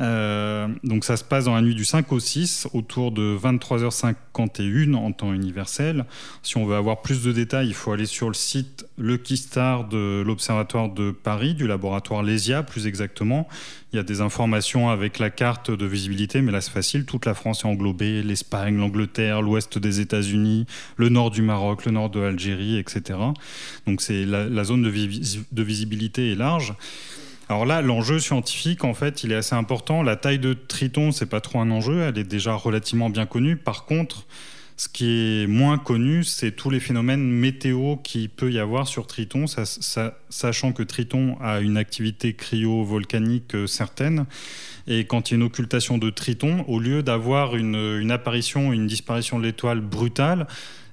Euh, 0.00 0.68
donc 0.84 1.04
ça 1.04 1.16
se 1.16 1.24
passe 1.24 1.46
dans 1.46 1.54
la 1.54 1.62
nuit 1.62 1.74
du 1.74 1.84
5 1.84 2.12
au 2.12 2.20
6, 2.20 2.68
autour 2.74 3.12
de 3.12 3.36
23h51 3.42 4.94
en 4.94 5.12
temps 5.12 5.32
universel. 5.32 6.04
Si 6.42 6.56
on 6.56 6.66
veut 6.66 6.76
avoir 6.76 7.00
plus 7.02 7.22
de 7.22 7.32
détails, 7.32 7.68
il 7.68 7.74
faut 7.74 7.92
aller 7.92 8.06
sur 8.06 8.28
le 8.28 8.34
site 8.34 8.85
Lucky 8.98 9.36
Star 9.36 9.88
de 9.88 10.22
l'Observatoire 10.26 10.88
de 10.88 11.10
Paris, 11.10 11.54
du 11.54 11.66
laboratoire 11.66 12.22
Lesia 12.22 12.62
plus 12.62 12.86
exactement. 12.86 13.46
Il 13.92 13.96
y 13.96 13.98
a 13.98 14.02
des 14.02 14.20
informations 14.20 14.88
avec 14.88 15.18
la 15.18 15.30
carte 15.30 15.70
de 15.70 15.86
visibilité, 15.86 16.42
mais 16.42 16.52
là 16.52 16.60
c'est 16.60 16.70
facile, 16.70 17.04
toute 17.04 17.26
la 17.26 17.34
France 17.34 17.64
est 17.64 17.68
englobée, 17.68 18.22
l'Espagne, 18.22 18.76
l'Angleterre, 18.76 19.42
l'ouest 19.42 19.78
des 19.78 20.00
États-Unis, 20.00 20.66
le 20.96 21.08
nord 21.08 21.30
du 21.30 21.42
Maroc, 21.42 21.84
le 21.84 21.92
nord 21.92 22.10
de 22.10 22.20
l'Algérie, 22.20 22.78
etc. 22.78 23.18
Donc 23.86 24.00
c'est 24.00 24.24
la, 24.24 24.64
zone 24.64 24.82
de, 24.82 24.90
de 24.90 25.62
visibilité 25.62 26.32
est 26.32 26.36
large. 26.36 26.74
Alors 27.48 27.64
là, 27.64 27.80
l'enjeu 27.80 28.18
scientifique, 28.18 28.82
en 28.82 28.92
fait, 28.92 29.22
il 29.22 29.30
est 29.30 29.36
assez 29.36 29.54
important. 29.54 30.02
La 30.02 30.16
taille 30.16 30.40
de 30.40 30.52
Triton, 30.52 31.12
c'est 31.12 31.26
pas 31.26 31.40
trop 31.40 31.60
un 31.60 31.70
enjeu, 31.70 32.00
elle 32.00 32.18
est 32.18 32.24
déjà 32.24 32.54
relativement 32.54 33.08
bien 33.08 33.24
connue. 33.24 33.56
Par 33.56 33.84
contre, 33.84 34.26
Ce 34.78 34.90
qui 34.90 35.06
est 35.42 35.46
moins 35.46 35.78
connu, 35.78 36.22
c'est 36.22 36.52
tous 36.52 36.68
les 36.68 36.80
phénomènes 36.80 37.22
météo 37.22 37.96
qu'il 37.96 38.28
peut 38.28 38.52
y 38.52 38.58
avoir 38.58 38.86
sur 38.86 39.06
Triton, 39.06 39.46
sachant 40.28 40.72
que 40.72 40.82
Triton 40.82 41.38
a 41.40 41.60
une 41.60 41.78
activité 41.78 42.34
cryo-volcanique 42.34 43.54
euh, 43.54 43.66
certaine. 43.66 44.26
Et 44.86 45.06
quand 45.06 45.30
il 45.30 45.34
y 45.34 45.36
a 45.36 45.38
une 45.38 45.44
occultation 45.44 45.96
de 45.96 46.10
Triton, 46.10 46.62
au 46.68 46.78
lieu 46.78 47.02
d'avoir 47.02 47.56
une, 47.56 47.74
une, 47.74 48.10
apparition, 48.10 48.70
une 48.72 48.86
disparition 48.86 49.38
de 49.38 49.44
l'étoile 49.44 49.80
brutale, 49.80 50.46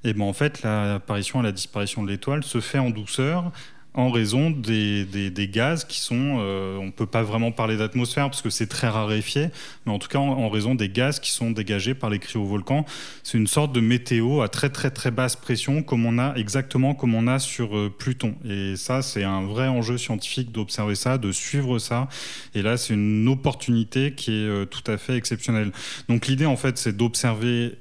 et 0.05 0.09
eh 0.09 0.13
ben 0.13 0.25
en 0.25 0.33
fait, 0.33 0.63
l'apparition 0.63 1.39
et 1.39 1.43
la 1.43 1.53
disparition 1.53 2.03
de 2.03 2.09
l'étoile 2.09 2.43
se 2.43 2.59
fait 2.59 2.79
en 2.79 2.89
douceur 2.89 3.51
en 3.95 4.09
raison 4.09 4.49
des, 4.49 5.49
gaz 5.51 5.85
qui 5.85 5.99
sont, 5.99 6.37
euh, 6.39 6.77
on 6.77 6.85
ne 6.85 6.91
peut 6.91 7.05
pas 7.05 7.21
vraiment 7.21 7.51
parler 7.51 7.77
d'atmosphère 7.77 8.29
parce 8.29 8.41
que 8.41 8.49
c'est 8.49 8.67
très 8.67 8.87
raréfié, 8.87 9.49
mais 9.85 9.91
en 9.91 9.99
tout 9.99 10.07
cas 10.07 10.19
en, 10.19 10.49
raison 10.49 10.75
des 10.75 10.89
gaz 10.89 11.19
qui 11.19 11.31
sont 11.31 11.51
dégagés 11.51 11.93
par 11.93 12.09
les 12.09 12.19
cryovolcans. 12.19 12.85
C'est 13.23 13.37
une 13.37 13.47
sorte 13.47 13.71
de 13.71 13.79
météo 13.81 14.41
à 14.41 14.49
très 14.49 14.69
très 14.69 14.89
très 14.89 15.11
basse 15.11 15.35
pression, 15.35 15.83
comme 15.83 16.05
on 16.05 16.17
a 16.17 16.35
exactement 16.35 16.95
comme 16.95 17.13
on 17.13 17.27
a 17.27 17.39
sur 17.39 17.77
euh, 17.77 17.93
Pluton. 17.95 18.35
Et 18.47 18.75
ça, 18.75 19.01
c'est 19.01 19.23
un 19.23 19.43
vrai 19.43 19.67
enjeu 19.67 19.97
scientifique 19.97 20.51
d'observer 20.51 20.95
ça, 20.95 21.17
de 21.17 21.31
suivre 21.31 21.77
ça. 21.77 22.07
Et 22.55 22.61
là, 22.61 22.77
c'est 22.77 22.93
une 22.93 23.27
opportunité 23.27 24.13
qui 24.13 24.31
est 24.31 24.47
euh, 24.47 24.65
tout 24.65 24.89
à 24.91 24.97
fait 24.97 25.15
exceptionnelle. 25.15 25.71
Donc 26.09 26.27
l'idée, 26.27 26.45
en 26.45 26.57
fait, 26.57 26.77
c'est 26.77 26.95
d'observer, 26.95 27.77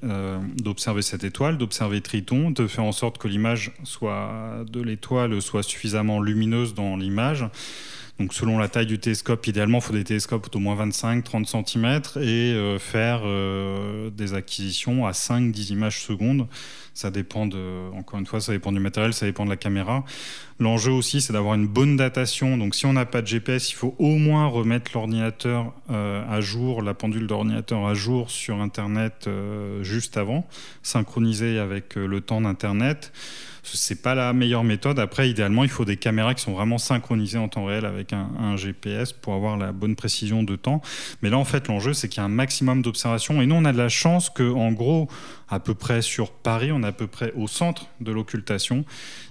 d'observer 0.57 1.03
cette 1.03 1.25
étoile, 1.25 1.59
d'observer 1.59 2.01
Triton, 2.01 2.51
de 2.51 2.67
faire 2.67 2.85
en 2.85 2.93
sorte 2.93 3.19
que 3.19 3.29
l'image 3.29 3.73
soit 3.85 4.65
de 4.71 4.81
l'étoile 4.81 5.41
soit 5.41 5.63
suffisamment 5.63 6.02
lumineuse 6.21 6.75
dans 6.75 6.97
l'image. 6.97 7.45
Donc 8.19 8.35
selon 8.35 8.59
la 8.59 8.69
taille 8.69 8.87
du 8.87 8.99
télescope, 8.99 9.47
idéalement, 9.47 9.79
il 9.79 9.81
faut 9.81 9.93
des 9.93 10.05
télescopes 10.05 10.51
d'au 10.53 10.59
moins 10.59 10.77
25-30 10.87 11.67
cm 11.67 12.23
et 12.23 12.53
euh, 12.53 12.79
faire 12.79 13.23
euh, 13.25 14.11
des 14.11 14.35
acquisitions 14.35 15.07
à 15.07 15.13
5-10 15.13 15.73
images 15.73 16.03
secondes. 16.03 16.47
Ça 16.95 17.11
dépend 17.11 17.47
de, 17.47 17.91
encore 17.95 18.19
une 18.19 18.27
fois, 18.27 18.41
ça 18.41 18.53
dépend 18.53 18.73
du 18.73 18.81
matériel, 18.81 19.15
ça 19.15 19.27
dépend 19.27 19.45
de 19.45 19.51
la 19.51 19.57
caméra. 19.57 20.05
L'enjeu 20.61 20.93
aussi, 20.93 21.21
c'est 21.21 21.33
d'avoir 21.33 21.55
une 21.55 21.67
bonne 21.67 21.97
datation. 21.97 22.57
Donc 22.57 22.75
si 22.75 22.87
on 22.87 22.93
n'a 22.93 23.07
pas 23.07 23.23
de 23.23 23.27
GPS, 23.27 23.71
il 23.71 23.75
faut 23.75 23.95
au 23.99 24.17
moins 24.17 24.47
remettre 24.47 24.93
l'ordinateur 24.95 25.73
euh, 25.91 26.23
à 26.29 26.41
jour, 26.41 26.83
la 26.83 26.95
pendule 26.95 27.27
d'ordinateur 27.27 27.87
à 27.87 27.95
jour 27.95 28.31
sur 28.31 28.61
Internet 28.61 29.29
juste 29.81 30.17
avant, 30.17 30.47
synchroniser 30.83 31.59
avec 31.59 31.95
le 31.97 32.21
temps 32.21 32.41
d'Internet 32.41 33.13
c'est 33.63 34.03
pas 34.03 34.15
la 34.15 34.33
meilleure 34.33 34.65
méthode. 34.65 34.99
Après, 34.99 35.31
idéalement, 35.31 35.63
il 35.63 35.71
faut 35.71 35.85
des 35.85 35.97
caméras 35.97 36.35
qui 36.35 36.43
sont 36.43 36.53
vraiment 36.53 36.79
synchronisées 36.79 37.39
en 37.39 37.49
temps 37.49 37.65
réel 37.65 37.85
avec 37.85 38.13
un, 38.13 38.57
GPS 38.57 39.13
pour 39.13 39.35
avoir 39.35 39.57
la 39.57 39.73
bonne 39.73 39.97
précision 39.97 40.43
de 40.43 40.57
temps. 40.57 40.83
Mais 41.23 41.31
là, 41.31 41.39
en 41.39 41.45
fait, 41.45 41.69
l'enjeu, 41.69 41.95
c'est 41.95 42.09
qu'il 42.09 42.19
y 42.19 42.21
a 42.21 42.25
un 42.25 42.29
maximum 42.29 42.83
d'observations. 42.83 43.41
Et 43.41 43.47
nous, 43.47 43.55
on 43.55 43.65
a 43.65 43.73
de 43.73 43.79
la 43.79 43.89
chance 43.89 44.31
que, 44.31 44.43
en 44.43 44.73
gros, 44.73 45.09
à 45.53 45.61
peu 45.61 45.75
près 45.75 46.01
sur 46.01 46.33
Paris, 46.33 46.73
on 46.73 46.83
est 46.83 46.87
à 46.87 46.93
peu 46.93 47.07
près 47.07 47.31
au 47.37 47.47
centre 47.47 47.87
de 48.01 48.11
l'occultation. 48.11 48.87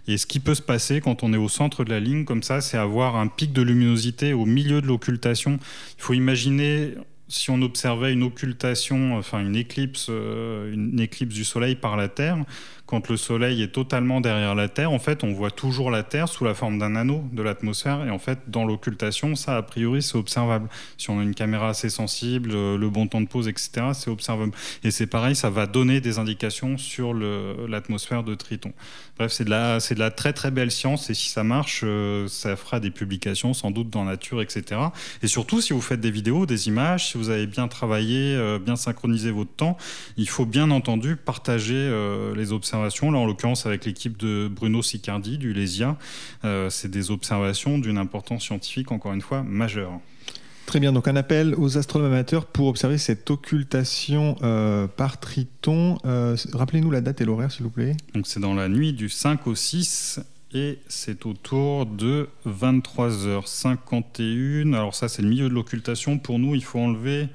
Et 0.08 0.18
ce 0.18 0.28
qui 0.28 0.40
peut 0.40 0.54
se 0.54 0.62
passer 0.62 1.02
quand 1.02 1.24
on 1.24 1.34
est 1.34 1.38
au 1.38 1.50
centre 1.50 1.84
de 1.84 1.90
la 1.90 2.00
ligne 2.00 2.26
comme 2.26 2.44
ça, 2.44 2.62
c'est 2.62 2.78
avoir 2.78 3.16
un 3.16 3.28
pic 3.28 3.54
de 3.54 3.64
luminosité 3.64 4.32
au 4.32 4.46
milieu 4.46 4.84
de 4.84 4.88
l'occultation. 4.88 5.58
Il 5.98 6.04
faut 6.04 6.14
imaginer 6.14 6.94
si 7.28 7.50
on 7.50 7.62
observait 7.64 8.14
une 8.14 8.22
occultation, 8.22 9.18
enfin 9.18 9.40
une 9.40 9.56
éclipse, 9.56 10.08
euh, 10.10 10.72
une 10.72 11.00
éclipse 11.00 11.34
du 11.34 11.44
Soleil 11.44 11.76
par 11.76 11.98
la 11.98 12.08
Terre, 12.08 12.38
quand 12.92 13.08
le 13.08 13.16
Soleil 13.16 13.64
est 13.64 13.72
totalement 13.72 14.20
derrière 14.20 14.54
la 14.54 14.68
Terre, 14.68 14.92
en 14.92 15.00
fait, 15.00 15.24
on 15.24 15.32
voit 15.32 15.50
toujours 15.50 15.92
la 15.92 16.04
Terre 16.04 16.28
sous 16.28 16.44
la 16.44 16.54
forme 16.54 16.78
d'un 16.78 16.98
anneau 16.98 17.24
de 17.32 17.42
l'atmosphère. 17.42 18.06
Et 18.06 18.10
en 18.10 18.20
fait, 18.20 18.40
dans 18.50 18.66
l'occultation, 18.66 19.38
ça, 19.38 19.56
a 19.56 19.62
priori, 19.62 20.02
c'est 20.02 20.18
observable. 20.18 20.68
Si 20.98 21.10
on 21.10 21.18
a 21.18 21.24
une 21.24 21.34
caméra 21.34 21.70
assez 21.70 21.90
sensible, 21.90 22.52
euh, 22.54 22.78
le 22.78 22.90
bon 22.90 23.08
temps 23.08 23.22
de 23.22 23.30
pause, 23.30 23.48
etc., 23.48 23.92
c'est 23.94 24.10
observable. 24.10 24.52
Et 24.84 24.92
c'est 24.92 25.08
pareil, 25.08 25.38
ça 25.38 25.50
va 25.50 25.68
donner 25.68 26.02
des 26.02 26.20
indications 26.20 26.78
sur 26.78 27.14
l'atmosphère 27.14 28.26
de 28.26 28.36
Triton. 28.36 28.74
Bref, 29.18 29.32
c'est 29.32 29.46
de, 29.46 29.52
la, 29.52 29.78
de 29.78 30.00
la 30.00 30.12
très 30.12 30.34
très 30.34 30.52
belle 30.52 30.70
science. 30.70 31.10
Et 31.10 31.14
si 31.14 31.30
ça 31.30 31.46
marche, 31.46 31.84
euh, 31.86 32.28
ça 32.28 32.58
fera 32.58 32.82
des 32.82 32.92
publications, 32.92 33.54
sans 33.54 33.72
doute 33.72 33.90
dans 33.90 34.04
Nature, 34.04 34.42
etc. 34.42 34.82
Et 35.24 35.28
surtout, 35.28 35.62
si 35.62 35.72
vous 35.72 35.82
faites 35.82 36.02
des 36.02 36.12
vidéos, 36.12 36.46
des 36.46 36.68
images, 36.68 37.12
si 37.12 37.18
vous 37.18 37.30
avez 37.30 37.48
bien 37.48 37.70
travaillé, 37.70 38.36
euh, 38.36 38.60
bien 38.60 38.76
synchronisé 38.76 39.32
votre 39.32 39.54
temps, 39.54 39.78
il 40.18 40.28
faut 40.28 40.46
bien 40.46 40.72
entendu 40.72 41.16
partager 41.16 41.90
les 42.36 42.52
observations 42.52 42.81
Là, 42.84 43.18
en 43.18 43.26
l'occurrence, 43.26 43.66
avec 43.66 43.86
l'équipe 43.86 44.18
de 44.18 44.48
Bruno 44.48 44.82
Sicardi 44.82 45.38
du 45.38 45.54
LESIA, 45.54 45.98
euh, 46.46 46.70
c'est 46.70 46.92
des 46.92 47.12
observations 47.12 47.78
d'une 47.78 47.98
importance 47.98 48.44
scientifique, 48.44 48.92
encore 48.92 49.14
une 49.14 49.22
fois, 49.22 49.44
majeure. 49.44 50.00
Très 50.66 50.80
bien, 50.80 50.94
donc 50.94 51.08
un 51.08 51.16
appel 51.16 51.54
aux 51.58 51.78
astronomes 51.78 52.14
amateurs 52.14 52.46
pour 52.46 52.68
observer 52.68 52.98
cette 52.98 53.30
occultation 53.30 54.38
euh, 54.42 54.88
par 54.88 55.20
Triton. 55.20 55.98
Euh, 56.06 56.38
rappelez-nous 56.54 56.92
la 56.92 57.02
date 57.02 57.20
et 57.20 57.26
l'horaire, 57.26 57.52
s'il 57.52 57.64
vous 57.64 57.70
plaît. 57.70 57.98
Donc 58.14 58.26
c'est 58.26 58.40
dans 58.40 58.54
la 58.54 58.70
nuit 58.70 58.94
du 58.94 59.10
5 59.10 59.48
au 59.48 59.56
6 59.56 60.22
et 60.54 60.80
c'est 60.88 61.26
autour 61.26 61.86
de 61.86 62.30
23h51. 62.48 64.74
Alors 64.74 64.96
ça, 64.96 65.10
c'est 65.10 65.22
le 65.22 65.28
milieu 65.28 65.50
de 65.50 65.54
l'occultation. 65.54 66.18
Pour 66.18 66.40
nous, 66.40 66.56
il 66.56 66.64
faut 66.64 66.80
enlever 66.80 67.28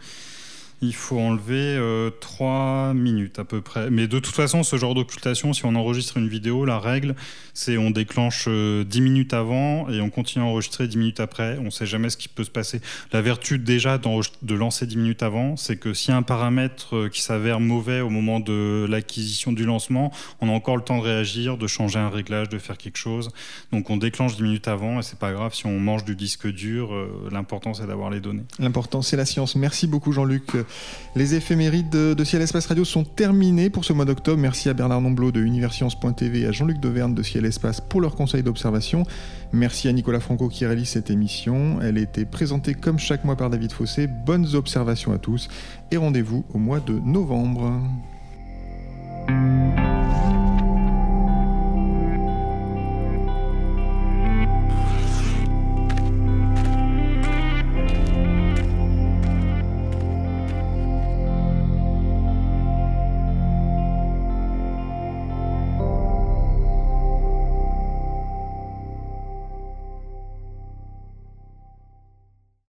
il 0.83 0.95
faut 0.95 1.19
enlever 1.19 1.77
euh, 1.77 2.11
3 2.21 2.93
minutes 2.95 3.39
à 3.39 3.45
peu 3.45 3.61
près. 3.61 3.91
Mais 3.91 4.07
de 4.07 4.19
toute 4.19 4.35
façon, 4.35 4.63
ce 4.63 4.77
genre 4.77 4.95
d'occultation, 4.95 5.53
si 5.53 5.65
on 5.65 5.75
enregistre 5.75 6.17
une 6.17 6.29
vidéo, 6.29 6.65
la 6.65 6.79
règle, 6.79 7.15
c'est 7.55 7.79
on 7.79 7.91
déclenche 7.91 8.45
10 8.45 8.51
euh, 8.51 8.85
minutes 9.01 9.33
avant 9.33 9.89
et 9.89 10.01
on 10.01 10.11
continue 10.11 10.45
à 10.45 10.49
enregistrer 10.49 10.87
10 10.87 10.99
minutes 10.99 11.21
après. 11.21 11.57
On 11.59 11.65
ne 11.65 11.71
sait 11.71 11.87
jamais 11.87 12.11
ce 12.11 12.17
qui 12.17 12.29
peut 12.29 12.45
se 12.45 12.51
passer. 12.51 12.81
La 13.13 13.23
vertu 13.23 13.59
déjà 13.59 13.99
de 13.99 14.55
lancer 14.55 14.87
10 14.87 14.97
minutes 14.97 15.23
avant, 15.23 15.57
c'est 15.57 15.77
que 15.77 15.93
a 16.11 16.17
un 16.17 16.23
paramètre 16.23 16.97
euh, 16.97 17.09
qui 17.09 17.23
s'avère 17.23 17.59
mauvais 17.59 18.01
au 18.01 18.11
moment 18.11 18.39
de 18.39 18.87
l'acquisition 18.89 19.53
du 19.53 19.65
lancement, 19.65 20.13
on 20.41 20.49
a 20.49 20.53
encore 20.53 20.77
le 20.77 20.83
temps 20.83 20.99
de 20.99 21.03
réagir, 21.03 21.57
de 21.57 21.67
changer 21.67 21.99
un 21.99 22.11
réglage, 22.11 22.49
de 22.49 22.59
faire 22.59 22.77
quelque 22.77 22.99
chose. 22.99 23.31
Donc 23.73 23.91
on 23.91 23.97
déclenche 23.97 24.37
10 24.37 24.43
minutes 24.43 24.69
avant 24.69 25.01
et 25.01 25.03
c'est 25.03 25.19
pas 25.19 25.33
grave 25.33 25.55
si 25.55 25.67
on 25.67 25.81
mange 25.81 26.05
du 26.05 26.15
disque 26.15 26.47
dur. 26.47 26.93
Euh, 26.93 27.29
l'important 27.33 27.75
c'est 27.75 27.87
d'avoir 27.87 28.11
les 28.11 28.21
données. 28.21 28.45
L'important 28.59 29.03
c'est 29.03 29.17
la 29.17 29.25
science. 29.25 29.57
Merci 29.57 29.87
beaucoup 29.87 30.13
Jean-Luc. 30.13 30.53
Les 31.15 31.35
éphémérides 31.35 31.89
de, 31.89 32.25
Ciel 32.25 32.43
Espace 32.43 32.67
Radio 32.67 32.85
sont 32.85 33.05
terminées 33.05 33.71
pour 33.71 33.85
ce 33.85 33.93
mois 33.93 34.05
d'octobre. 34.05 34.39
Merci 34.39 34.69
à 34.69 34.75
Bernard 34.75 35.01
Nomblot 35.01 35.33
de 35.33 35.41
Universcience.tv 35.41 36.41
et 36.41 36.47
à 36.47 36.53
Jean-Luc 36.53 36.79
Deverne 36.79 37.15
de 37.15 37.23
Ciel 37.23 37.45
Espace 37.45 37.81
pour 37.81 38.01
leurs 38.01 38.15
conseils 38.15 38.43
d'observation. 38.43 39.05
Merci 39.53 39.89
à 39.89 39.93
Nicolas 39.93 40.21
Franco 40.21 40.49
qui 40.49 40.67
réalise 40.67 40.89
cette 40.89 41.11
émission. 41.11 41.81
Elle 41.81 41.99
a 41.99 42.01
été 42.01 42.25
présentée 42.25 42.75
comme 42.75 42.99
chaque 42.99 43.25
mois 43.25 43.37
par 43.37 43.51
David 43.51 43.73
Fossé. 43.73 44.07
Bonnes 44.07 44.55
observations 44.55 45.13
à 45.13 45.19
tous 45.19 45.49
et 45.91 45.97
rendez-vous 45.97 46.45
au 46.53 46.59
mois 46.59 46.81
de 46.81 46.93
novembre. 46.93 47.81